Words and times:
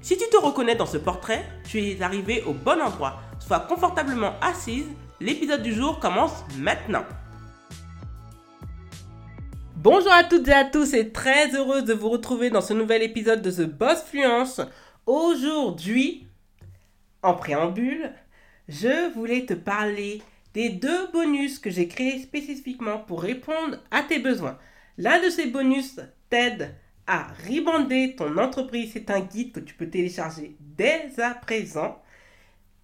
Si 0.00 0.16
tu 0.16 0.24
te 0.30 0.36
reconnais 0.36 0.76
dans 0.76 0.86
ce 0.86 0.96
portrait, 0.96 1.44
tu 1.68 1.82
es 1.82 2.00
arrivé 2.02 2.42
au 2.46 2.52
bon 2.52 2.80
endroit. 2.80 3.20
Sois 3.40 3.60
confortablement 3.60 4.34
assise, 4.40 4.86
l'épisode 5.20 5.62
du 5.62 5.74
jour 5.74 5.98
commence 5.98 6.44
maintenant. 6.56 7.04
Bonjour 9.74 10.12
à 10.12 10.22
toutes 10.22 10.46
et 10.46 10.52
à 10.52 10.64
tous 10.64 10.94
et 10.94 11.10
très 11.10 11.54
heureuse 11.54 11.84
de 11.84 11.94
vous 11.94 12.10
retrouver 12.10 12.48
dans 12.48 12.60
ce 12.60 12.74
nouvel 12.74 13.02
épisode 13.02 13.42
de 13.42 13.50
The 13.50 13.68
Boss 13.68 14.02
Fluence. 14.04 14.60
Aujourd'hui, 15.04 16.28
en 17.22 17.34
préambule, 17.34 18.12
je 18.68 19.12
voulais 19.14 19.46
te 19.46 19.54
parler 19.54 20.22
des 20.54 20.68
deux 20.68 21.08
bonus 21.12 21.58
que 21.58 21.70
j'ai 21.70 21.88
créés 21.88 22.22
spécifiquement 22.22 22.98
pour 22.98 23.20
répondre 23.20 23.78
à 23.90 24.02
tes 24.02 24.20
besoins. 24.20 24.58
L'un 24.96 25.20
de 25.20 25.28
ces 25.28 25.46
bonus 25.46 26.00
t'aide 26.30 26.74
à 27.08 27.26
ton 28.16 28.38
entreprise. 28.38 28.90
C'est 28.92 29.10
un 29.10 29.20
guide 29.20 29.52
que 29.52 29.60
tu 29.60 29.74
peux 29.74 29.88
télécharger 29.88 30.56
dès 30.60 31.10
à 31.18 31.34
présent 31.34 32.00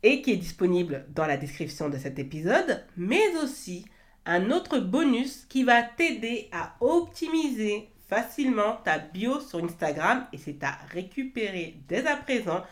et 0.02 0.22
qui 0.22 0.32
est 0.32 0.36
disponible 0.36 1.06
dans 1.14 1.26
la 1.26 1.36
description 1.36 1.88
de 1.88 1.98
cet 1.98 2.18
épisode, 2.18 2.84
mais 2.96 3.36
aussi 3.42 3.84
un 4.26 4.50
autre 4.50 4.78
bonus 4.78 5.46
qui 5.48 5.62
va 5.62 5.82
t'aider 5.82 6.48
à 6.52 6.74
optimiser 6.80 7.88
facilement 8.08 8.78
ta 8.84 8.98
bio 8.98 9.40
sur 9.40 9.62
Instagram 9.62 10.26
et 10.32 10.38
c'est 10.38 10.62
à 10.64 10.78
récupérer 10.90 11.76
dès 11.88 12.06
à 12.06 12.16
présent. 12.16 12.62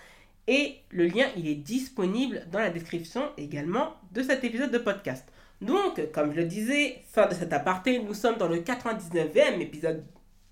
Et 0.48 0.78
le 0.91 1.06
lien, 1.06 1.27
il 1.37 1.47
est 1.47 1.55
disponible 1.55 2.47
dans 2.50 2.59
la 2.59 2.70
description 2.70 3.31
également 3.37 3.94
de 4.12 4.22
cet 4.22 4.42
épisode 4.42 4.72
de 4.72 4.78
podcast. 4.78 5.31
Donc, 5.61 6.11
comme 6.12 6.33
je 6.33 6.39
le 6.39 6.44
disais, 6.47 7.03
fin 7.12 7.28
de 7.28 7.34
cet 7.34 7.53
aparté, 7.53 8.00
nous 8.00 8.14
sommes 8.14 8.37
dans 8.37 8.48
le 8.48 8.56
99e 8.56 9.61
épisode 9.61 10.05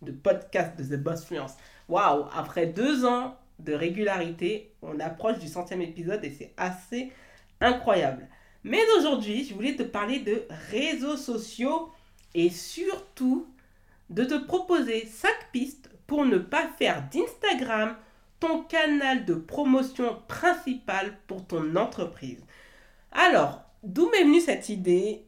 de 0.02 0.12
podcast 0.12 0.78
de 0.78 0.84
The 0.84 1.00
Boss 1.00 1.24
Fluence. 1.24 1.56
Waouh, 1.88 2.26
après 2.34 2.66
deux 2.66 3.04
ans 3.04 3.36
de 3.58 3.72
régularité, 3.72 4.72
on 4.82 5.00
approche 5.00 5.38
du 5.38 5.48
centième 5.48 5.82
épisode 5.82 6.24
et 6.24 6.30
c'est 6.30 6.52
assez 6.56 7.12
incroyable. 7.60 8.28
Mais 8.64 8.80
aujourd'hui, 8.98 9.44
je 9.44 9.54
voulais 9.54 9.76
te 9.76 9.82
parler 9.82 10.20
de 10.20 10.42
réseaux 10.70 11.16
sociaux 11.16 11.90
et 12.34 12.50
surtout 12.50 13.46
de 14.08 14.24
te 14.24 14.38
proposer 14.38 15.06
5 15.06 15.30
pistes 15.52 15.90
pour 16.06 16.24
ne 16.24 16.38
pas 16.38 16.68
faire 16.78 17.08
d'Instagram 17.10 17.96
ton 18.40 18.62
canal 18.62 19.24
de 19.24 19.34
promotion 19.34 20.20
principal 20.26 21.16
pour 21.26 21.46
ton 21.46 21.76
entreprise. 21.76 22.44
Alors, 23.12 23.62
d'où 23.82 24.10
m'est 24.10 24.24
venue 24.24 24.40
cette 24.40 24.68
idée 24.68 25.24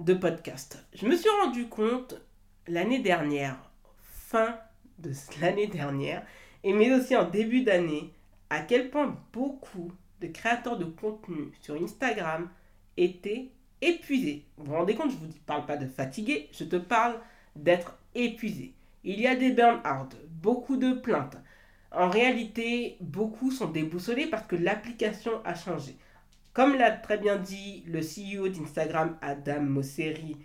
de 0.00 0.14
podcast? 0.14 0.84
Je 0.94 1.06
me 1.06 1.16
suis 1.16 1.30
rendu 1.42 1.68
compte 1.68 2.14
l'année 2.66 3.00
dernière, 3.00 3.67
fin 4.28 4.58
de 4.98 5.10
l'année 5.40 5.66
dernière, 5.66 6.22
et 6.64 6.72
mais 6.72 6.92
aussi 6.92 7.16
en 7.16 7.28
début 7.28 7.62
d'année, 7.62 8.12
à 8.50 8.60
quel 8.60 8.90
point 8.90 9.16
beaucoup 9.32 9.92
de 10.20 10.26
créateurs 10.26 10.78
de 10.78 10.84
contenu 10.84 11.52
sur 11.60 11.80
Instagram 11.80 12.48
étaient 12.96 13.50
épuisés. 13.80 14.44
Vous 14.56 14.66
vous 14.66 14.74
rendez 14.74 14.94
compte, 14.94 15.10
je 15.10 15.16
ne 15.16 15.30
vous 15.30 15.38
parle 15.46 15.66
pas 15.66 15.76
de 15.76 15.86
fatigué, 15.86 16.48
je 16.52 16.64
te 16.64 16.76
parle 16.76 17.20
d'être 17.54 17.96
épuisé. 18.14 18.74
Il 19.04 19.20
y 19.20 19.26
a 19.26 19.36
des 19.36 19.52
burn-out, 19.52 20.16
beaucoup 20.28 20.76
de 20.76 20.92
plaintes. 20.92 21.36
En 21.92 22.10
réalité, 22.10 22.96
beaucoup 23.00 23.50
sont 23.50 23.70
déboussolés 23.70 24.26
parce 24.26 24.46
que 24.46 24.56
l'application 24.56 25.40
a 25.44 25.54
changé. 25.54 25.96
Comme 26.52 26.76
l'a 26.76 26.90
très 26.90 27.18
bien 27.18 27.36
dit 27.36 27.84
le 27.86 28.00
CEO 28.00 28.48
d'Instagram, 28.48 29.16
Adam 29.22 29.62
Mosseri, 29.62 30.36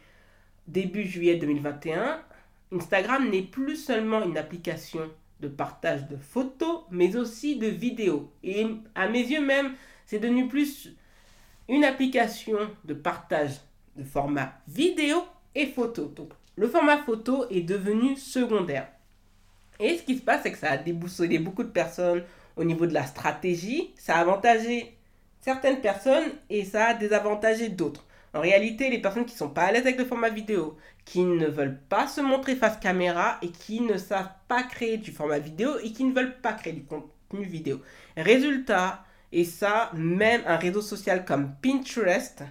début 0.68 1.06
juillet 1.06 1.38
2021, 1.38 2.22
Instagram 2.74 3.30
n'est 3.30 3.44
plus 3.44 3.76
seulement 3.76 4.24
une 4.24 4.38
application 4.38 5.10
de 5.40 5.48
partage 5.48 6.08
de 6.08 6.18
photos, 6.18 6.82
mais 6.90 7.16
aussi 7.16 7.58
de 7.58 7.68
vidéos. 7.68 8.32
Et 8.44 8.66
à 8.96 9.08
mes 9.08 9.22
yeux 9.22 9.46
même, 9.46 9.74
c'est 10.06 10.20
devenu 10.20 10.48
plus 10.48 10.96
une 11.70 11.84
application 11.84 12.58
de 12.86 12.94
partage 12.94 13.60
de 13.96 14.04
format 14.04 14.54
vidéo 14.68 15.24
et 15.56 15.68
photo. 15.68 16.06
Donc 16.06 16.32
le 16.56 16.68
format 16.68 16.98
photo 16.98 17.46
est 17.50 17.62
devenu 17.62 18.16
secondaire. 18.16 18.88
Et 19.80 19.98
ce 19.98 20.04
qui 20.04 20.18
se 20.18 20.22
passe, 20.22 20.42
c'est 20.44 20.52
que 20.52 20.58
ça 20.58 20.72
a 20.72 20.78
déboussolé 20.78 21.40
beaucoup 21.40 21.64
de 21.64 21.70
personnes 21.70 22.24
au 22.56 22.64
niveau 22.64 22.86
de 22.86 22.94
la 22.94 23.06
stratégie. 23.06 23.92
Ça 23.98 24.18
a 24.18 24.22
avantagé 24.22 24.98
certaines 25.42 25.82
personnes 25.82 26.32
et 26.50 26.64
ça 26.64 26.88
a 26.88 26.94
désavantagé 26.94 27.70
d'autres. 27.70 28.06
En 28.34 28.42
réalité, 28.42 28.90
les 28.90 29.00
personnes 29.00 29.26
qui 29.26 29.36
sont 29.36 29.50
pas 29.50 29.64
à 29.64 29.72
l'aise 29.72 29.84
avec 29.84 29.98
le 29.98 30.06
format 30.06 30.30
vidéo, 30.30 30.78
qui 31.06 31.24
ne 31.24 31.48
veulent 31.48 31.80
pas 31.90 32.08
se 32.08 32.22
montrer 32.22 32.56
face 32.56 32.78
caméra 32.78 33.38
et 33.42 33.50
qui 33.50 33.82
ne 33.82 33.98
savent 33.98 34.32
pas 34.48 34.64
créer 34.64 34.98
du 34.98 35.12
format 35.12 35.40
vidéo 35.40 35.78
et 35.84 35.92
qui 35.92 36.04
ne 36.04 36.14
veulent 36.14 36.40
pas 36.42 36.54
créer 36.54 36.74
du 36.74 36.84
contenu 36.84 37.44
vidéo. 37.46 37.82
Résultat, 38.16 39.04
et 39.32 39.44
ça, 39.44 39.92
même 39.94 40.42
un 40.46 40.58
réseau 40.58 40.82
social 40.82 41.26
comme 41.26 41.56
Pinterest, 41.62 42.44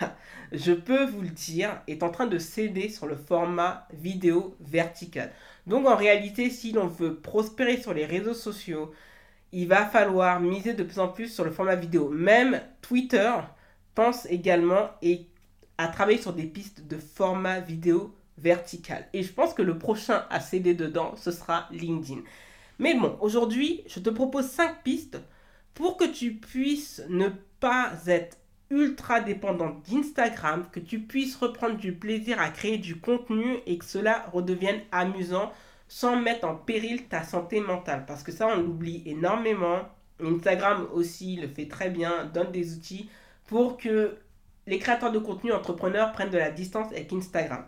je 0.52 0.72
peux 0.72 1.04
vous 1.04 1.22
le 1.22 1.28
dire, 1.28 1.80
est 1.86 2.02
en 2.02 2.10
train 2.10 2.26
de 2.26 2.38
céder 2.38 2.88
sur 2.88 3.06
le 3.06 3.16
format 3.16 3.88
vidéo 3.92 4.56
vertical. 4.60 5.32
Donc 5.66 5.86
en 5.86 5.96
réalité, 5.96 6.50
si 6.50 6.72
l'on 6.72 6.86
veut 6.86 7.16
prospérer 7.16 7.78
sur 7.78 7.94
les 7.94 8.06
réseaux 8.06 8.34
sociaux, 8.34 8.92
il 9.52 9.68
va 9.68 9.86
falloir 9.86 10.40
miser 10.40 10.74
de 10.74 10.82
plus 10.82 10.98
en 10.98 11.08
plus 11.08 11.28
sur 11.28 11.44
le 11.44 11.50
format 11.50 11.76
vidéo. 11.76 12.08
Même 12.10 12.60
Twitter 12.82 13.32
pense 13.94 14.26
également 14.26 14.90
et 15.02 15.26
à 15.78 15.88
travailler 15.88 16.18
sur 16.18 16.32
des 16.32 16.46
pistes 16.46 16.86
de 16.86 16.96
format 16.96 17.60
vidéo 17.60 18.14
vertical. 18.38 19.06
Et 19.12 19.22
je 19.22 19.32
pense 19.32 19.54
que 19.54 19.62
le 19.62 19.78
prochain 19.78 20.24
à 20.30 20.40
céder 20.40 20.74
dedans, 20.74 21.14
ce 21.16 21.30
sera 21.30 21.68
LinkedIn. 21.70 22.20
Mais 22.78 22.94
bon, 22.94 23.16
aujourd'hui, 23.20 23.82
je 23.86 24.00
te 24.00 24.10
propose 24.10 24.46
5 24.46 24.82
pistes 24.82 25.18
pour 25.74 25.96
que 25.96 26.04
tu 26.04 26.34
puisses 26.34 27.02
ne 27.08 27.28
pas 27.60 27.92
être 28.06 28.38
ultra 28.70 29.20
dépendant 29.20 29.80
d'Instagram, 29.88 30.66
que 30.72 30.80
tu 30.80 31.00
puisses 31.00 31.36
reprendre 31.36 31.76
du 31.76 31.92
plaisir 31.92 32.40
à 32.40 32.50
créer 32.50 32.78
du 32.78 32.96
contenu 32.96 33.58
et 33.66 33.78
que 33.78 33.84
cela 33.84 34.26
redevienne 34.32 34.80
amusant 34.90 35.52
sans 35.88 36.16
mettre 36.16 36.46
en 36.46 36.56
péril 36.56 37.04
ta 37.04 37.22
santé 37.22 37.60
mentale. 37.60 38.04
Parce 38.06 38.22
que 38.22 38.32
ça, 38.32 38.48
on 38.48 38.60
l'oublie 38.60 39.02
énormément. 39.06 39.82
Instagram 40.20 40.88
aussi 40.92 41.36
le 41.36 41.48
fait 41.48 41.68
très 41.68 41.90
bien, 41.90 42.24
donne 42.32 42.50
des 42.50 42.74
outils 42.74 43.08
pour 43.46 43.76
que 43.76 44.16
les 44.66 44.78
créateurs 44.78 45.12
de 45.12 45.18
contenu 45.18 45.52
entrepreneurs 45.52 46.12
prennent 46.12 46.30
de 46.30 46.38
la 46.38 46.50
distance 46.50 46.92
avec 46.92 47.12
Instagram. 47.12 47.64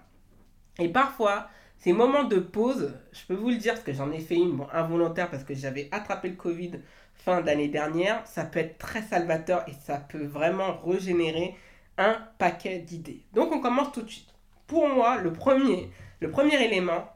Et 0.79 0.89
parfois, 0.89 1.49
ces 1.79 1.93
moments 1.93 2.25
de 2.25 2.39
pause, 2.39 2.95
je 3.13 3.25
peux 3.27 3.35
vous 3.35 3.51
le 3.51 3.57
dire 3.57 3.75
parce 3.75 3.85
que 3.85 3.93
j'en 3.93 4.11
ai 4.11 4.21
fait 4.21 4.37
une 4.37 4.65
involontaire 4.73 5.31
parce 5.31 5.45
que 5.45 5.55
j'avais 5.55 5.89
attrapé 5.93 6.29
le 6.29 6.37
Covid 6.37 6.73
fin 7.15 7.41
d'année 7.41 7.69
dernière, 7.69 8.27
ça 8.27 8.45
peut 8.45 8.61
être 8.61 8.79
très 8.79 9.03
salvateur 9.03 9.65
et 9.69 9.73
ça 9.85 9.99
peut 9.99 10.25
vraiment 10.25 10.77
régénérer 10.85 11.57
un 11.99 12.17
paquet 12.39 12.79
d'idées. 12.79 13.23
Donc 13.33 13.53
on 13.53 13.61
commence 13.61 13.93
tout 13.93 14.03
de 14.03 14.11
suite. 14.11 14.33
Pour 14.67 14.89
moi, 14.89 15.19
le 15.19 15.33
premier, 15.33 15.91
le 16.21 16.31
premier 16.31 16.63
élément, 16.65 17.09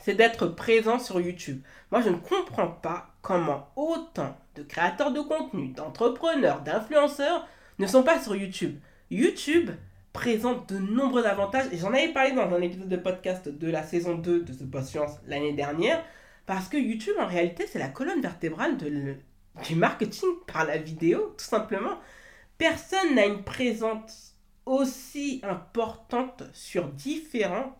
c'est 0.00 0.14
d'être 0.14 0.46
présent 0.48 0.98
sur 0.98 1.20
YouTube. 1.20 1.62
Moi, 1.90 2.00
je 2.00 2.08
ne 2.08 2.16
comprends 2.16 2.68
pas 2.68 3.08
comment 3.20 3.68
autant 3.76 4.36
de 4.54 4.62
créateurs 4.62 5.12
de 5.12 5.20
contenu, 5.20 5.68
d'entrepreneurs, 5.68 6.60
d'influenceurs 6.62 7.46
ne 7.78 7.86
sont 7.86 8.02
pas 8.02 8.20
sur 8.20 8.36
YouTube. 8.36 8.78
YouTube 9.10 9.70
présente 10.12 10.72
de 10.72 10.78
nombreux 10.78 11.24
avantages 11.24 11.66
et 11.72 11.78
j'en 11.78 11.92
avais 11.92 12.12
parlé 12.12 12.32
dans 12.32 12.52
un 12.52 12.60
épisode 12.60 12.88
de 12.88 12.96
podcast 12.96 13.48
de 13.48 13.70
la 13.70 13.82
saison 13.82 14.16
2 14.16 14.42
de 14.42 14.52
The 14.52 14.64
Boss 14.64 14.88
Science 14.88 15.12
l'année 15.26 15.54
dernière 15.54 16.04
parce 16.44 16.68
que 16.68 16.76
YouTube 16.76 17.14
en 17.18 17.26
réalité 17.26 17.66
c'est 17.66 17.78
la 17.78 17.88
colonne 17.88 18.20
vertébrale 18.20 18.76
du 18.76 19.74
marketing 19.74 20.28
par 20.46 20.66
la 20.66 20.76
vidéo 20.76 21.34
tout 21.38 21.44
simplement. 21.44 21.98
Personne 22.58 23.14
n'a 23.14 23.26
une 23.26 23.42
présence 23.42 24.36
aussi 24.66 25.40
importante 25.42 26.44
sur 26.52 26.88
différents 26.88 27.76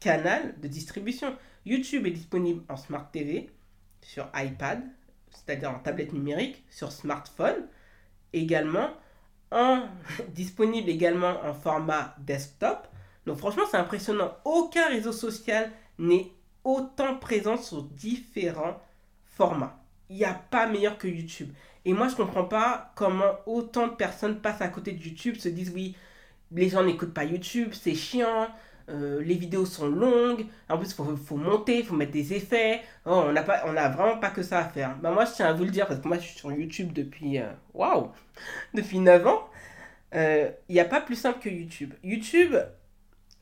canaux 0.00 0.52
de 0.60 0.68
distribution. 0.68 1.36
YouTube 1.64 2.06
est 2.06 2.10
disponible 2.10 2.62
en 2.68 2.76
Smart 2.76 3.08
TV, 3.10 3.50
sur 4.02 4.28
iPad, 4.34 4.82
c'est-à-dire 5.30 5.70
en 5.70 5.78
tablette 5.78 6.12
numérique, 6.12 6.64
sur 6.70 6.90
smartphone, 6.90 7.66
également 8.32 8.90
disponible 10.28 10.88
également 10.88 11.44
en 11.44 11.54
format 11.54 12.14
desktop. 12.18 12.86
Donc 13.26 13.38
franchement, 13.38 13.64
c'est 13.70 13.76
impressionnant. 13.76 14.36
Aucun 14.44 14.88
réseau 14.88 15.12
social 15.12 15.70
n'est 15.98 16.32
autant 16.64 17.16
présent 17.16 17.56
sur 17.56 17.82
différents 17.82 18.80
formats. 19.24 19.76
Il 20.08 20.16
n'y 20.16 20.24
a 20.24 20.34
pas 20.34 20.66
meilleur 20.66 20.98
que 20.98 21.08
YouTube. 21.08 21.52
Et 21.84 21.92
moi, 21.92 22.08
je 22.08 22.16
comprends 22.16 22.44
pas 22.44 22.92
comment 22.94 23.36
autant 23.46 23.88
de 23.88 23.94
personnes 23.94 24.40
passent 24.40 24.60
à 24.60 24.68
côté 24.68 24.92
de 24.92 25.02
YouTube, 25.02 25.36
se 25.36 25.48
disent 25.48 25.72
oui, 25.74 25.96
les 26.52 26.68
gens 26.68 26.82
n'écoutent 26.82 27.14
pas 27.14 27.24
YouTube, 27.24 27.70
c'est 27.72 27.94
chiant, 27.94 28.48
euh, 28.90 29.22
les 29.22 29.34
vidéos 29.34 29.66
sont 29.66 29.88
longues, 29.88 30.46
en 30.68 30.78
plus, 30.78 30.92
faut, 30.92 31.16
faut, 31.16 31.36
monter, 31.36 31.82
faut 31.82 31.94
mettre 31.94 32.12
des 32.12 32.34
effets. 32.34 32.82
Oh, 33.06 33.24
on 33.26 33.32
n'a 33.32 33.88
vraiment 33.88 34.18
pas 34.18 34.30
que 34.30 34.42
ça 34.42 34.60
à 34.60 34.64
faire. 34.64 34.96
Bah, 34.98 35.10
moi, 35.10 35.24
je 35.24 35.32
tiens 35.32 35.46
à 35.46 35.52
vous 35.52 35.64
le 35.64 35.70
dire, 35.70 35.86
parce 35.86 36.00
que 36.00 36.08
moi, 36.08 36.18
je 36.18 36.22
suis 36.22 36.38
sur 36.38 36.52
YouTube 36.52 36.92
depuis, 36.92 37.38
euh, 37.38 37.50
waouh, 37.74 38.10
depuis 38.74 38.98
9 38.98 39.26
ans. 39.26 39.48
Euh, 40.14 40.50
il 40.68 40.74
n'y 40.74 40.80
a 40.80 40.84
pas 40.84 41.00
plus 41.00 41.14
simple 41.14 41.40
que 41.40 41.48
YouTube. 41.48 41.94
YouTube 42.02 42.56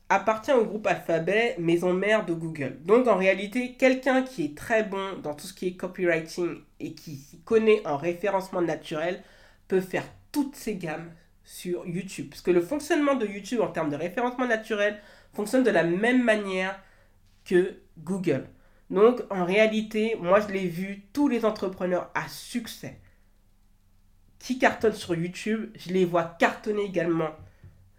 appartient 0.09 0.51
au 0.51 0.65
groupe 0.65 0.87
Alphabet, 0.87 1.55
maison 1.59 1.93
mère 1.93 2.25
de 2.25 2.33
Google. 2.33 2.77
Donc, 2.83 3.07
en 3.07 3.17
réalité, 3.17 3.73
quelqu'un 3.73 4.23
qui 4.23 4.45
est 4.45 4.57
très 4.57 4.83
bon 4.83 5.17
dans 5.23 5.33
tout 5.33 5.47
ce 5.47 5.53
qui 5.53 5.67
est 5.67 5.73
copywriting 5.73 6.61
et 6.79 6.93
qui 6.93 7.41
connaît 7.45 7.85
en 7.85 7.97
référencement 7.97 8.61
naturel 8.61 9.23
peut 9.67 9.81
faire 9.81 10.05
toutes 10.31 10.55
ces 10.55 10.75
gammes 10.75 11.11
sur 11.49 11.87
YouTube. 11.87 12.27
Parce 12.29 12.41
que 12.41 12.51
le 12.51 12.61
fonctionnement 12.61 13.15
de 13.15 13.25
YouTube 13.25 13.61
en 13.61 13.69
termes 13.69 13.89
de 13.89 13.95
référencement 13.95 14.45
naturel, 14.45 14.99
fonctionne 15.33 15.63
de 15.63 15.69
la 15.69 15.83
même 15.83 16.23
manière 16.23 16.79
que 17.45 17.77
Google. 17.97 18.47
Donc 18.89 19.21
en 19.29 19.45
réalité, 19.45 20.15
moi 20.19 20.39
je 20.39 20.51
l'ai 20.51 20.67
vu, 20.67 21.03
tous 21.13 21.27
les 21.27 21.45
entrepreneurs 21.45 22.09
à 22.15 22.27
succès 22.27 22.99
qui 24.39 24.57
cartonnent 24.57 24.93
sur 24.93 25.15
YouTube, 25.15 25.69
je 25.75 25.93
les 25.93 26.05
vois 26.05 26.23
cartonner 26.23 26.83
également 26.83 27.31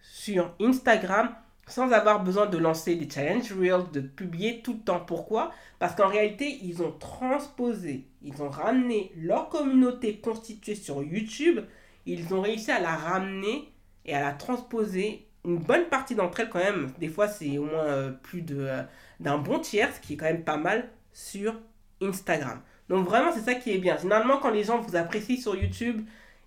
sur 0.01 0.55
Instagram 0.61 1.35
sans 1.67 1.93
avoir 1.93 2.25
besoin 2.25 2.47
de 2.47 2.59
lancer 2.59 2.97
des 2.97 3.09
challenges 3.09 3.53
reels, 3.53 3.91
de 3.93 4.01
publier 4.01 4.61
tout 4.63 4.73
le 4.73 4.81
temps. 4.81 5.01
Pourquoi? 5.01 5.53
Parce 5.79 5.95
qu'en 5.95 6.09
réalité, 6.09 6.59
ils 6.63 6.83
ont 6.83 6.93
transposé, 6.93 8.09
ils 8.23 8.43
ont 8.43 8.49
ramené 8.49 9.13
leur 9.17 9.49
communauté 9.49 10.19
constituée 10.19 10.75
sur 10.75 11.03
YouTube, 11.03 11.61
ils 12.07 12.35
ont 12.35 12.41
réussi 12.41 12.73
à 12.73 12.81
la 12.81 12.97
ramener 12.97 13.73
et 14.05 14.15
à 14.15 14.21
la 14.21 14.33
transposer 14.33 15.29
une 15.45 15.59
bonne 15.59 15.85
partie 15.87 16.15
d'entre 16.15 16.41
elles 16.41 16.51
quand 16.51 16.59
même, 16.59 16.93
des 16.99 17.09
fois 17.09 17.29
c'est 17.29 17.59
au 17.59 17.65
moins 17.65 17.85
euh, 17.85 18.11
plus 18.11 18.43
de 18.43 18.59
euh, 18.59 18.83
d'un 19.21 19.39
bon 19.39 19.59
tiers, 19.59 19.95
ce 19.95 20.01
qui 20.01 20.15
est 20.15 20.17
quand 20.17 20.27
même 20.27 20.45
pas 20.45 20.57
mal 20.57 20.89
sur 21.13 21.55
Instagram. 22.03 22.61
Donc 22.89 23.07
vraiment 23.07 23.33
c'est 23.33 23.41
ça 23.41 23.55
qui 23.55 23.73
est 23.73 23.79
bien. 23.79 23.97
Généralement 23.97 24.39
quand 24.39 24.51
les 24.51 24.65
gens 24.65 24.81
vous 24.81 24.97
apprécient 24.97 25.41
sur 25.41 25.57
YouTube, 25.57 26.05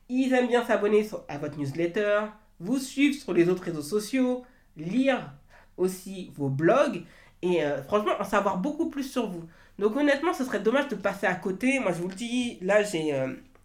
ils 0.10 0.34
aiment 0.34 0.48
bien 0.48 0.66
s'abonner 0.66 1.08
à 1.28 1.38
votre 1.38 1.58
newsletter, 1.58 2.22
vous 2.60 2.78
suivre 2.78 3.16
sur 3.20 3.34
les 3.34 3.50
autres 3.50 3.64
réseaux 3.64 3.82
sociaux, 3.82 4.44
lire 4.78 5.34
aussi 5.78 6.32
vos 6.36 6.50
blogs 6.50 7.04
et 7.42 7.64
euh, 7.64 7.82
franchement 7.84 8.14
en 8.20 8.24
savoir 8.24 8.58
beaucoup 8.58 8.90
plus 8.90 9.04
sur 9.04 9.30
vous. 9.30 9.44
Donc 9.80 9.96
honnêtement 9.96 10.34
ce 10.34 10.44
serait 10.44 10.60
dommage 10.60 10.88
de 10.90 10.96
passer 10.96 11.26
à 11.26 11.36
côté. 11.36 11.80
Moi 11.80 11.94
je 11.94 12.02
vous 12.02 12.10
le 12.10 12.16
dis, 12.16 12.60
là 12.62 12.84
j'ai 12.84 13.14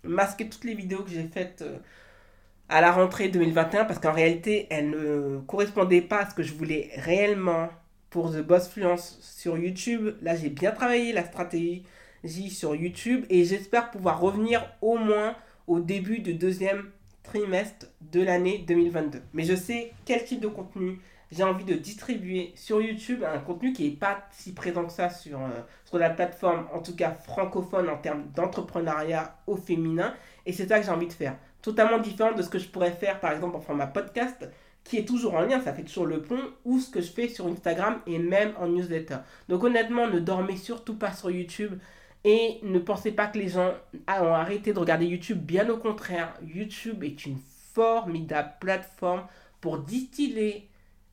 masqué 0.05 0.49
toutes 0.49 0.65
les 0.65 0.75
vidéos 0.75 1.03
que 1.03 1.11
j'ai 1.11 1.25
faites 1.25 1.63
à 2.69 2.81
la 2.81 2.93
rentrée 2.93 3.29
2021 3.29 3.85
parce 3.85 3.99
qu'en 3.99 4.13
réalité, 4.13 4.67
elle 4.71 4.91
ne 4.91 5.39
correspondait 5.47 6.03
pas 6.03 6.21
à 6.21 6.31
ce 6.31 6.35
que 6.35 6.43
je 6.43 6.53
voulais 6.55 6.91
réellement 6.97 7.69
pour 8.11 8.31
The 8.31 8.43
Boss 8.43 8.69
Fluence 8.69 9.19
sur 9.21 9.57
YouTube. 9.57 10.11
Là, 10.23 10.37
j'ai 10.37 10.51
bien 10.51 10.73
travaillé 10.73 11.13
la 11.13 11.25
stratégie 11.25 11.85
sur 12.51 12.75
YouTube 12.75 13.25
et 13.31 13.45
j'espère 13.45 13.91
pouvoir 13.91 14.21
revenir 14.21 14.67
au 14.83 14.97
moins 14.99 15.35
au 15.67 15.81
début 15.81 16.21
du 16.21 16.35
deuxième 16.35 16.91
trimestre 17.23 17.87
de 18.13 18.23
l'année 18.23 18.65
2022. 18.67 19.21
Mais 19.35 19.45
je 19.45 19.55
sais 19.55 19.93
quel 20.05 20.25
type 20.25 20.41
de 20.41 20.49
contenu 20.49 20.99
j'ai 21.31 21.43
envie 21.43 21.65
de 21.65 21.75
distribuer 21.75 22.53
sur 22.55 22.81
YouTube, 22.81 23.23
un 23.23 23.39
contenu 23.39 23.75
qui 23.75 23.85
n'est 23.85 23.97
pas 23.97 24.27
si 24.31 24.55
présent 24.55 24.87
que 24.87 24.93
ça 24.93 25.11
sur, 25.11 25.39
euh, 25.39 25.61
sur 25.85 25.99
la 25.99 26.09
plateforme, 26.09 26.67
en 26.73 26.81
tout 26.81 26.97
cas 26.97 27.11
francophone 27.11 27.91
en 27.91 27.99
termes 27.99 28.25
d'entrepreneuriat 28.35 29.37
au 29.47 29.57
féminin. 29.57 30.15
Et 30.47 30.53
c'est 30.55 30.67
ça 30.67 30.79
que 30.79 30.87
j'ai 30.87 30.91
envie 30.91 31.07
de 31.07 31.13
faire 31.13 31.37
totalement 31.63 31.99
différent 31.99 32.33
de 32.33 32.43
ce 32.43 32.49
que 32.49 32.59
je 32.59 32.69
pourrais 32.69 32.93
faire 32.93 33.21
par 33.21 33.33
exemple 33.33 33.57
en 33.57 33.61
format 33.61 33.87
podcast 33.87 34.49
qui 34.89 34.97
est 34.97 35.05
toujours 35.05 35.35
en 35.35 35.43
lien, 35.43 35.61
ça 35.61 35.75
fait 35.75 35.83
toujours 35.83 36.07
le 36.07 36.23
pont, 36.23 36.41
ou 36.65 36.79
ce 36.79 36.91
que 36.91 37.03
je 37.03 37.11
fais 37.11 37.29
sur 37.29 37.47
Instagram 37.47 38.01
et 38.07 38.19
même 38.19 38.55
en 38.59 38.69
newsletter. 38.69 39.19
Donc 39.49 39.63
honnêtement, 39.63 40.09
ne 40.09 40.19
dormez 40.19 40.57
surtout 40.57 40.95
pas 40.95 41.13
sur 41.13 41.31
YouTube 41.31 41.79
et 42.25 42.59
ne 42.63 42.79
pensez 42.79 43.13
pas 43.13 43.27
que 43.27 43.39
les 43.39 43.49
gens 43.49 43.75
ont 44.09 44.35
arrêté 44.35 44.73
de 44.73 44.79
regarder 44.79 45.07
YouTube. 45.07 45.39
Bien 45.39 45.69
au 45.69 45.77
contraire, 45.77 46.35
YouTube 46.43 47.05
est 47.05 47.27
une 47.27 47.39
formidable 47.75 48.55
plateforme 48.61 49.27
pour 49.61 49.79
distiller 49.79 50.69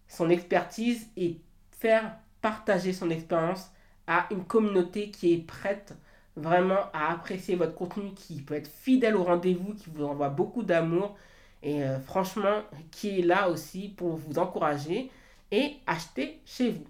son 0.07 0.29
expertise 0.29 1.09
et 1.17 1.37
faire 1.71 2.15
partager 2.41 2.93
son 2.93 3.09
expérience 3.09 3.69
à 4.07 4.27
une 4.31 4.45
communauté 4.45 5.09
qui 5.09 5.33
est 5.33 5.45
prête 5.45 5.93
vraiment 6.35 6.89
à 6.93 7.11
apprécier 7.11 7.55
votre 7.55 7.75
contenu, 7.75 8.13
qui 8.13 8.41
peut 8.41 8.55
être 8.55 8.69
fidèle 8.69 9.15
au 9.15 9.23
rendez-vous, 9.23 9.73
qui 9.73 9.89
vous 9.93 10.03
envoie 10.03 10.29
beaucoup 10.29 10.63
d'amour 10.63 11.15
et 11.63 11.83
euh, 11.83 11.99
franchement 11.99 12.61
qui 12.91 13.19
est 13.19 13.23
là 13.23 13.49
aussi 13.49 13.89
pour 13.89 14.15
vous 14.15 14.37
encourager 14.37 15.09
et 15.51 15.75
acheter 15.87 16.39
chez 16.45 16.71
vous. 16.71 16.85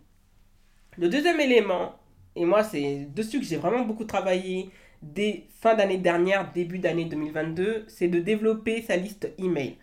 Le 0.98 1.10
deuxième 1.10 1.40
élément, 1.40 1.96
et 2.36 2.46
moi 2.46 2.64
c'est 2.64 3.08
dessus 3.14 3.40
que 3.40 3.46
j'ai 3.46 3.58
vraiment 3.58 3.86
beaucoup 3.86 4.06
travaillé 4.06 4.70
dès 5.02 5.46
fin 5.60 5.76
d'année 5.76 5.98
dernière, 5.98 6.52
début 6.52 6.80
d'année 6.80 7.06
2022, 7.06 7.86
c'est 7.88 8.08
de 8.08 8.20
développer 8.20 8.82
sa 8.82 8.98
liste 8.98 9.30
email. 9.38 9.78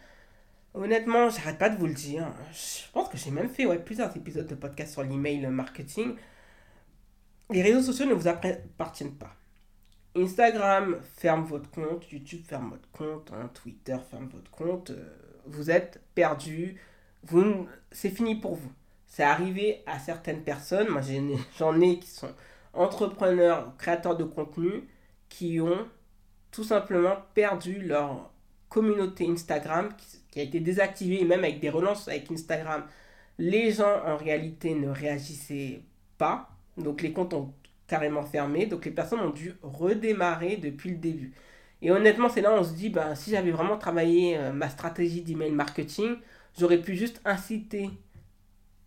Honnêtement, 0.75 1.29
j'arrête 1.29 1.59
pas 1.59 1.69
de 1.69 1.77
vous 1.77 1.87
le 1.87 1.93
dire. 1.93 2.27
Je 2.53 2.91
pense 2.93 3.09
que 3.09 3.19
j'ai 3.19 3.31
même 3.31 3.51
fait 3.51 3.67
ouais, 3.67 3.79
plusieurs 3.79 4.17
épisodes 4.17 4.47
de 4.47 4.55
podcast 4.55 4.93
sur 4.93 5.03
l'email 5.03 5.47
marketing. 5.47 6.15
Les 7.51 7.63
réseaux 7.63 7.83
sociaux 7.83 8.07
ne 8.07 8.15
vous 8.15 8.27
appartiennent 8.27 9.15
pas. 9.15 9.37
Instagram 10.15 10.99
ferme 11.17 11.45
votre 11.45 11.71
compte, 11.71 12.11
YouTube 12.11 12.45
ferme 12.47 12.71
votre 12.71 12.91
compte, 12.91 13.33
hein, 13.33 13.51
Twitter 13.55 13.97
ferme 14.11 14.29
votre 14.29 14.51
compte, 14.51 14.91
euh, 14.91 15.05
vous 15.47 15.71
êtes 15.71 16.01
perdu, 16.15 16.77
vous, 17.25 17.67
c'est 17.91 18.11
fini 18.11 18.35
pour 18.35 18.55
vous. 18.57 18.73
C'est 19.07 19.23
arrivé 19.23 19.83
à 19.87 19.99
certaines 19.99 20.43
personnes, 20.43 20.89
moi 20.89 21.01
j'en 21.59 21.81
ai, 21.81 21.99
qui 21.99 22.09
sont 22.09 22.33
entrepreneurs, 22.75 23.75
créateurs 23.79 24.17
de 24.17 24.25
contenu, 24.25 24.89
qui 25.29 25.61
ont 25.61 25.87
tout 26.51 26.65
simplement 26.65 27.17
perdu 27.35 27.81
leur 27.81 28.31
communauté 28.69 29.27
Instagram 29.29 29.95
qui, 29.97 30.19
qui 30.31 30.41
a 30.41 30.43
été 30.43 30.61
désactivée, 30.61 31.25
même 31.25 31.45
avec 31.45 31.61
des 31.61 31.71
relances 31.71 32.09
avec 32.09 32.31
Instagram. 32.31 32.85
Les 33.39 33.73
gens 33.73 34.03
en 34.05 34.17
réalité 34.17 34.75
ne 34.75 34.89
réagissaient 34.89 35.83
pas, 36.19 36.51
donc 36.77 37.01
les 37.01 37.13
comptes 37.13 37.33
ont 37.35 37.53
fermé. 38.25 38.67
Donc 38.67 38.85
les 38.85 38.91
personnes 38.91 39.21
ont 39.21 39.31
dû 39.31 39.55
redémarrer 39.63 40.57
depuis 40.57 40.91
le 40.91 40.97
début. 40.97 41.33
Et 41.81 41.91
honnêtement, 41.91 42.29
c'est 42.29 42.41
là 42.41 42.55
où 42.55 42.61
on 42.61 42.65
se 42.65 42.75
dit, 42.75 42.91
ben, 42.91 43.15
si 43.15 43.31
j'avais 43.33 43.51
vraiment 43.51 43.77
travaillé 43.77 44.39
euh, 44.39 44.53
ma 44.53 44.69
stratégie 44.69 45.23
d'email 45.23 45.51
marketing, 45.51 46.17
j'aurais 46.57 46.79
pu 46.79 46.95
juste 46.95 47.21
inciter 47.25 47.91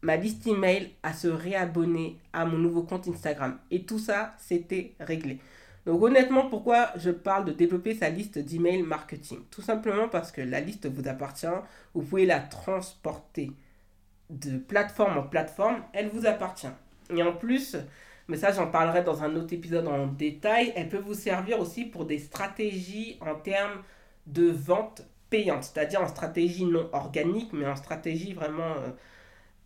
ma 0.02 0.16
liste 0.16 0.48
email 0.48 0.92
à 1.04 1.14
se 1.14 1.28
réabonner 1.28 2.20
à 2.32 2.46
mon 2.46 2.58
nouveau 2.58 2.84
compte 2.84 3.08
Instagram. 3.08 3.58
Et 3.72 3.84
tout 3.84 4.00
ça, 4.00 4.34
c'était 4.38 4.96
réglé. 5.00 5.40
Donc 5.86 6.02
honnêtement, 6.02 6.48
pourquoi 6.50 6.90
je 6.96 7.12
parle 7.12 7.46
de 7.46 7.52
développer 7.52 7.94
sa 7.94 8.10
liste 8.10 8.40
d'email 8.40 8.82
marketing? 8.82 9.40
Tout 9.52 9.62
simplement 9.62 10.08
parce 10.08 10.32
que 10.32 10.42
la 10.42 10.60
liste 10.60 10.88
vous 10.88 11.08
appartient, 11.08 11.48
vous 11.94 12.02
pouvez 12.02 12.26
la 12.26 12.40
transporter 12.40 13.52
de 14.30 14.58
plateforme 14.58 15.18
en 15.18 15.24
plateforme, 15.24 15.84
elle 15.94 16.08
vous 16.08 16.26
appartient. 16.26 16.68
Et 17.16 17.22
en 17.22 17.34
plus, 17.34 17.78
mais 18.28 18.38
ça 18.38 18.52
j'en 18.52 18.68
parlerai 18.68 19.04
dans 19.04 19.24
un 19.24 19.36
autre 19.36 19.54
épisode 19.54 19.88
en 19.88 20.08
détail, 20.08 20.74
elle 20.76 20.90
peut 20.90 20.98
vous 20.98 21.14
servir 21.14 21.60
aussi 21.60 21.86
pour 21.86 22.06
des 22.06 22.20
stratégies 22.20 23.18
en 23.22 23.36
termes 23.36 23.82
de 24.28 24.50
vente 24.50 25.04
payante, 25.30 25.64
c'est-à-dire 25.64 26.02
en 26.02 26.08
stratégie 26.08 26.66
non 26.66 26.90
organique, 26.94 27.52
mais 27.54 27.68
en 27.68 27.76
stratégie 27.76 28.34
vraiment 28.34 28.74
euh, 28.78 28.90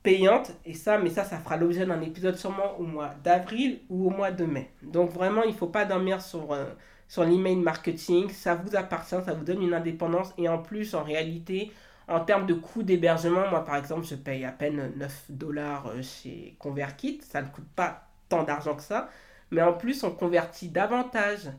payante. 0.03 0.51
Et 0.65 0.73
ça, 0.73 0.97
mais 0.97 1.09
ça, 1.09 1.23
ça 1.23 1.37
fera 1.39 1.57
l'objet 1.57 1.85
d'un 1.85 2.01
épisode 2.01 2.35
sûrement 2.35 2.79
au 2.79 2.83
mois 2.83 3.11
d'avril 3.23 3.79
ou 3.89 4.07
au 4.07 4.09
mois 4.09 4.31
de 4.31 4.45
mai. 4.45 4.71
Donc 4.81 5.11
vraiment, 5.11 5.43
il 5.43 5.51
ne 5.51 5.55
faut 5.57 5.67
pas 5.67 5.85
dormir 5.85 6.21
sur, 6.21 6.51
euh, 6.53 6.65
sur 7.07 7.23
l'email 7.23 7.57
marketing, 7.57 8.29
ça 8.29 8.55
vous 8.55 8.75
appartient, 8.75 9.09
ça 9.25 9.33
vous 9.33 9.43
donne 9.43 9.61
une 9.61 9.73
indépendance. 9.73 10.33
Et 10.37 10.47
en 10.49 10.59
plus, 10.59 10.93
en 10.95 11.03
réalité, 11.03 11.71
en 12.07 12.21
termes 12.21 12.45
de 12.47 12.53
coût 12.55 12.83
d'hébergement, 12.83 13.49
moi 13.49 13.63
par 13.65 13.75
exemple, 13.75 14.05
je 14.05 14.15
paye 14.15 14.45
à 14.45 14.51
peine 14.51 14.93
9 14.97 15.25
dollars 15.29 15.87
euh, 15.87 16.01
chez 16.01 16.55
ConvertKit, 16.59 17.21
ça 17.21 17.41
ne 17.41 17.47
coûte 17.47 17.67
pas 17.75 18.08
tant 18.29 18.43
d'argent 18.43 18.75
que 18.75 18.83
ça, 18.83 19.09
mais 19.51 19.61
en 19.61 19.73
plus 19.73 20.03
on 20.03 20.11
convertit 20.11 20.69
davantage 20.69 21.49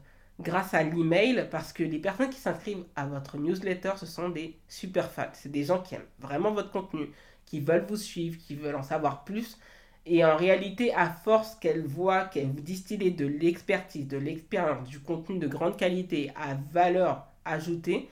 grâce 0.40 0.74
à 0.74 0.82
l'email 0.82 1.46
parce 1.50 1.72
que 1.72 1.82
les 1.82 1.98
personnes 1.98 2.30
qui 2.30 2.40
s'inscrivent 2.40 2.84
à 2.96 3.06
votre 3.06 3.38
newsletter, 3.38 3.92
ce 3.96 4.06
sont 4.06 4.30
des 4.30 4.58
super 4.68 5.10
fans. 5.10 5.30
C'est 5.34 5.52
des 5.52 5.64
gens 5.64 5.80
qui 5.80 5.94
aiment 5.94 6.06
vraiment 6.18 6.52
votre 6.52 6.70
contenu, 6.70 7.10
qui 7.46 7.60
veulent 7.60 7.86
vous 7.88 7.96
suivre, 7.96 8.38
qui 8.38 8.54
veulent 8.54 8.76
en 8.76 8.82
savoir 8.82 9.24
plus. 9.24 9.58
Et 10.06 10.24
en 10.24 10.36
réalité, 10.36 10.94
à 10.94 11.10
force 11.10 11.56
qu'elles 11.56 11.86
voient 11.86 12.24
qu'elles 12.24 12.50
vous 12.50 12.60
distillez 12.60 13.10
de 13.10 13.26
l'expertise, 13.26 14.08
de 14.08 14.16
l'expérience, 14.16 14.88
du 14.88 15.00
contenu 15.00 15.38
de 15.38 15.46
grande 15.46 15.76
qualité 15.76 16.32
à 16.36 16.54
valeur 16.72 17.26
ajoutée, 17.44 18.08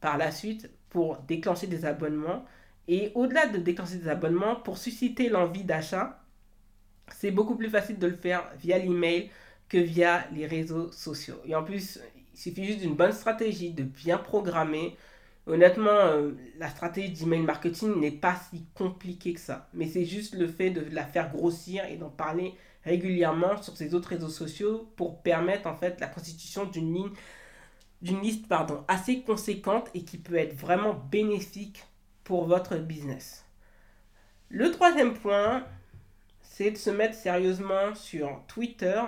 par 0.00 0.16
la 0.16 0.30
suite, 0.30 0.70
pour 0.90 1.16
déclencher 1.26 1.66
des 1.66 1.84
abonnements. 1.86 2.44
Et 2.86 3.10
au-delà 3.14 3.46
de 3.46 3.58
déclencher 3.58 3.96
des 3.96 4.08
abonnements, 4.08 4.56
pour 4.56 4.78
susciter 4.78 5.28
l'envie 5.28 5.64
d'achat, 5.64 6.23
c'est 7.10 7.30
beaucoup 7.30 7.56
plus 7.56 7.70
facile 7.70 7.98
de 7.98 8.06
le 8.06 8.16
faire 8.16 8.44
via 8.58 8.78
l'email 8.78 9.30
que 9.68 9.78
via 9.78 10.26
les 10.32 10.46
réseaux 10.46 10.90
sociaux. 10.92 11.40
Et 11.46 11.54
en 11.54 11.64
plus, 11.64 12.00
Il 12.34 12.38
suffit 12.40 12.64
juste 12.64 12.80
d'une 12.80 12.96
bonne 12.96 13.12
stratégie, 13.12 13.70
de 13.70 13.84
bien 13.84 14.18
programmer. 14.18 14.96
Honnêtement, 15.46 15.90
euh, 15.90 16.32
la 16.58 16.68
stratégie 16.68 17.12
d'email 17.12 17.42
marketing 17.42 18.00
n'est 18.00 18.10
pas 18.10 18.34
si 18.50 18.64
compliquée 18.74 19.34
que 19.34 19.40
ça. 19.40 19.68
Mais 19.72 19.86
c'est 19.86 20.04
juste 20.04 20.34
le 20.34 20.48
fait 20.48 20.70
de 20.70 20.84
la 20.92 21.04
faire 21.06 21.30
grossir 21.30 21.84
et 21.84 21.96
d'en 21.96 22.08
parler 22.10 22.54
régulièrement 22.84 23.62
sur 23.62 23.76
ces 23.76 23.94
autres 23.94 24.08
réseaux 24.08 24.28
sociaux 24.28 24.90
pour 24.96 25.22
permettre 25.22 25.68
en 25.68 25.76
fait 25.76 26.00
la 26.00 26.08
constitution 26.08 26.64
d'une 26.64 26.92
ligne 26.92 27.10
d'une 28.02 28.20
liste 28.20 28.46
pardon, 28.48 28.84
assez 28.86 29.22
conséquente 29.22 29.88
et 29.94 30.04
qui 30.04 30.18
peut 30.18 30.36
être 30.36 30.54
vraiment 30.54 30.94
bénéfique 31.10 31.84
pour 32.22 32.44
votre 32.46 32.76
business. 32.76 33.46
Le 34.50 34.70
troisième 34.70 35.14
point, 35.14 35.64
c'est 36.56 36.70
de 36.70 36.76
se 36.76 36.90
mettre 36.90 37.16
sérieusement 37.16 37.96
sur 37.96 38.40
Twitter. 38.46 39.02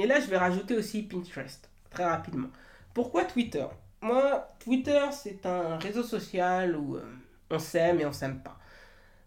Et 0.00 0.04
là, 0.04 0.18
je 0.18 0.26
vais 0.26 0.36
rajouter 0.36 0.74
aussi 0.74 1.04
Pinterest, 1.04 1.70
très 1.90 2.04
rapidement. 2.04 2.48
Pourquoi 2.92 3.24
Twitter? 3.24 3.66
Moi, 4.00 4.48
Twitter, 4.58 5.00
c'est 5.12 5.46
un 5.46 5.78
réseau 5.78 6.02
social 6.02 6.76
où 6.76 6.96
euh, 6.96 7.04
on 7.50 7.60
s'aime 7.60 8.00
et 8.00 8.06
on 8.06 8.12
s'aime 8.12 8.40
pas. 8.40 8.58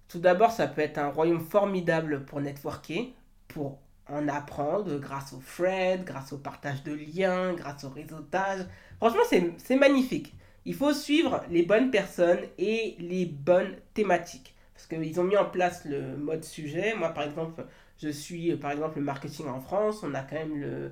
Tout 0.10 0.20
d'abord, 0.20 0.52
ça 0.52 0.68
peut 0.68 0.82
être 0.82 0.98
un 0.98 1.08
royaume 1.08 1.40
formidable 1.40 2.26
pour 2.26 2.42
networker, 2.42 3.14
pour 3.48 3.80
en 4.10 4.28
apprendre 4.28 5.00
grâce 5.00 5.32
au 5.32 5.38
thread, 5.38 6.04
grâce 6.04 6.34
au 6.34 6.38
partage 6.38 6.84
de 6.84 6.92
liens, 6.92 7.54
grâce 7.54 7.86
au 7.86 7.90
réseautage. 7.90 8.66
Franchement, 8.98 9.24
c'est 9.58 9.78
magnifique. 9.78 10.34
Il 10.66 10.76
faut 10.76 10.92
suivre 10.92 11.42
les 11.50 11.64
bonnes 11.64 11.90
personnes 11.90 12.42
et 12.58 12.98
les 13.00 13.26
bonnes 13.26 13.78
thématiques. 13.94 14.55
Parce 14.76 14.88
qu'ils 14.88 15.20
ont 15.20 15.24
mis 15.24 15.38
en 15.38 15.46
place 15.46 15.86
le 15.86 16.18
mode 16.18 16.44
sujet. 16.44 16.94
Moi, 16.96 17.10
par 17.10 17.24
exemple, 17.24 17.66
je 18.02 18.10
suis 18.10 18.56
par 18.58 18.72
exemple 18.72 19.00
le 19.00 19.06
marketing 19.06 19.48
en 19.48 19.60
France. 19.60 20.04
On 20.04 20.14
a 20.14 20.22
quand 20.22 20.36
même 20.36 20.60
le, 20.60 20.92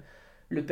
le, 0.49 0.65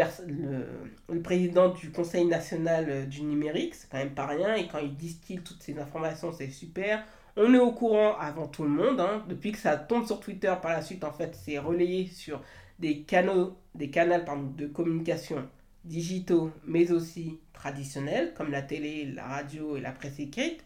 le, 1.10 1.22
président 1.22 1.70
du 1.70 1.92
Conseil 1.92 2.26
national 2.26 3.08
du 3.10 3.24
numérique. 3.24 3.76
C'est 3.76 3.90
quand 3.90 3.98
même 3.98 4.16
pas 4.16 4.28
rien. 4.28 4.56
Et 4.56 4.68
quand 4.68 4.80
il 4.80 4.96
distille 4.96 5.42
toutes 5.42 5.62
ces 5.62 5.78
informations, 5.78 6.32
c'est 6.32 6.50
super. 6.50 7.04
On 7.38 7.54
est 7.54 7.60
au 7.60 7.72
courant 7.72 8.18
avant 8.18 8.48
tout 8.48 8.64
le 8.64 8.70
monde. 8.70 9.00
Hein. 9.00 9.24
Depuis 9.28 9.52
que 9.52 9.58
ça 9.58 9.78
tombe 9.78 10.06
sur 10.06 10.20
Twitter, 10.20 10.54
par 10.62 10.72
la 10.72 10.82
suite, 10.82 11.04
en 11.04 11.12
fait, 11.12 11.36
c'est 11.36 11.58
relayé 11.60 12.08
sur 12.08 12.42
des 12.80 13.02
canaux, 13.02 13.58
des 13.76 13.90
canaux 13.90 14.24
de 14.58 14.68
communication 14.68 15.48
digitaux, 15.86 16.52
mais 16.66 16.92
aussi 16.92 17.40
traditionnels, 17.54 18.34
comme 18.36 18.52
la 18.52 18.62
télé, 18.62 19.06
la 19.06 19.26
radio 19.26 19.78
et 19.78 19.82
la 19.82 19.92
presse 19.92 20.20
écrite. 20.20 20.64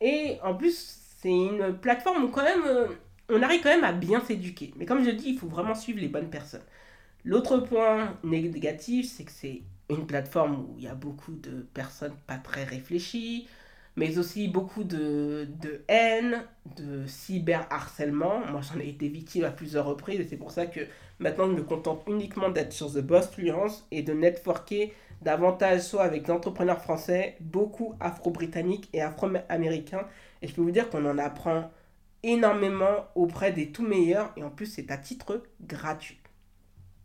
Et 0.00 0.38
en 0.42 0.54
plus, 0.54 0.99
c'est 1.20 1.30
une 1.30 1.76
plateforme 1.78 2.24
où 2.24 2.28
quand 2.28 2.42
même, 2.44 2.62
euh, 2.66 2.86
on 3.28 3.42
arrive 3.42 3.62
quand 3.62 3.68
même 3.68 3.84
à 3.84 3.92
bien 3.92 4.20
s'éduquer. 4.20 4.72
Mais 4.76 4.86
comme 4.86 5.04
je 5.04 5.10
dis, 5.10 5.30
il 5.30 5.38
faut 5.38 5.48
vraiment 5.48 5.74
suivre 5.74 6.00
les 6.00 6.08
bonnes 6.08 6.30
personnes. 6.30 6.62
L'autre 7.24 7.58
point 7.58 8.16
négatif, 8.24 9.10
c'est 9.10 9.24
que 9.24 9.32
c'est 9.32 9.62
une 9.90 10.06
plateforme 10.06 10.54
où 10.54 10.74
il 10.78 10.84
y 10.84 10.88
a 10.88 10.94
beaucoup 10.94 11.32
de 11.32 11.66
personnes 11.74 12.14
pas 12.26 12.38
très 12.38 12.64
réfléchies, 12.64 13.48
mais 13.96 14.16
aussi 14.18 14.48
beaucoup 14.48 14.84
de, 14.84 15.46
de 15.60 15.82
haine, 15.88 16.44
de 16.76 17.06
cyberharcèlement. 17.06 18.40
Moi, 18.50 18.62
j'en 18.62 18.80
ai 18.80 18.88
été 18.88 19.08
victime 19.08 19.44
à 19.44 19.50
plusieurs 19.50 19.84
reprises 19.84 20.20
et 20.20 20.24
c'est 20.24 20.36
pour 20.36 20.52
ça 20.52 20.66
que 20.66 20.80
maintenant, 21.18 21.46
je 21.48 21.52
me 21.52 21.62
contente 21.62 22.02
uniquement 22.06 22.48
d'être 22.48 22.72
sur 22.72 22.90
The 22.90 23.00
Boss 23.00 23.28
Fluence 23.28 23.86
et 23.90 24.02
de 24.02 24.14
networker 24.14 24.94
davantage 25.22 25.82
soit 25.82 26.02
avec 26.02 26.24
des 26.24 26.32
entrepreneurs 26.32 26.80
français, 26.80 27.36
beaucoup 27.40 27.94
afro-britanniques 28.00 28.88
et 28.92 29.02
afro-américains. 29.02 30.06
Et 30.42 30.48
je 30.48 30.54
peux 30.54 30.62
vous 30.62 30.70
dire 30.70 30.90
qu'on 30.90 31.04
en 31.04 31.18
apprend 31.18 31.70
énormément 32.22 33.06
auprès 33.14 33.52
des 33.52 33.70
tout 33.70 33.86
meilleurs 33.86 34.32
et 34.36 34.42
en 34.42 34.50
plus, 34.50 34.66
c'est 34.66 34.90
à 34.90 34.96
titre 34.96 35.42
gratuit. 35.60 36.20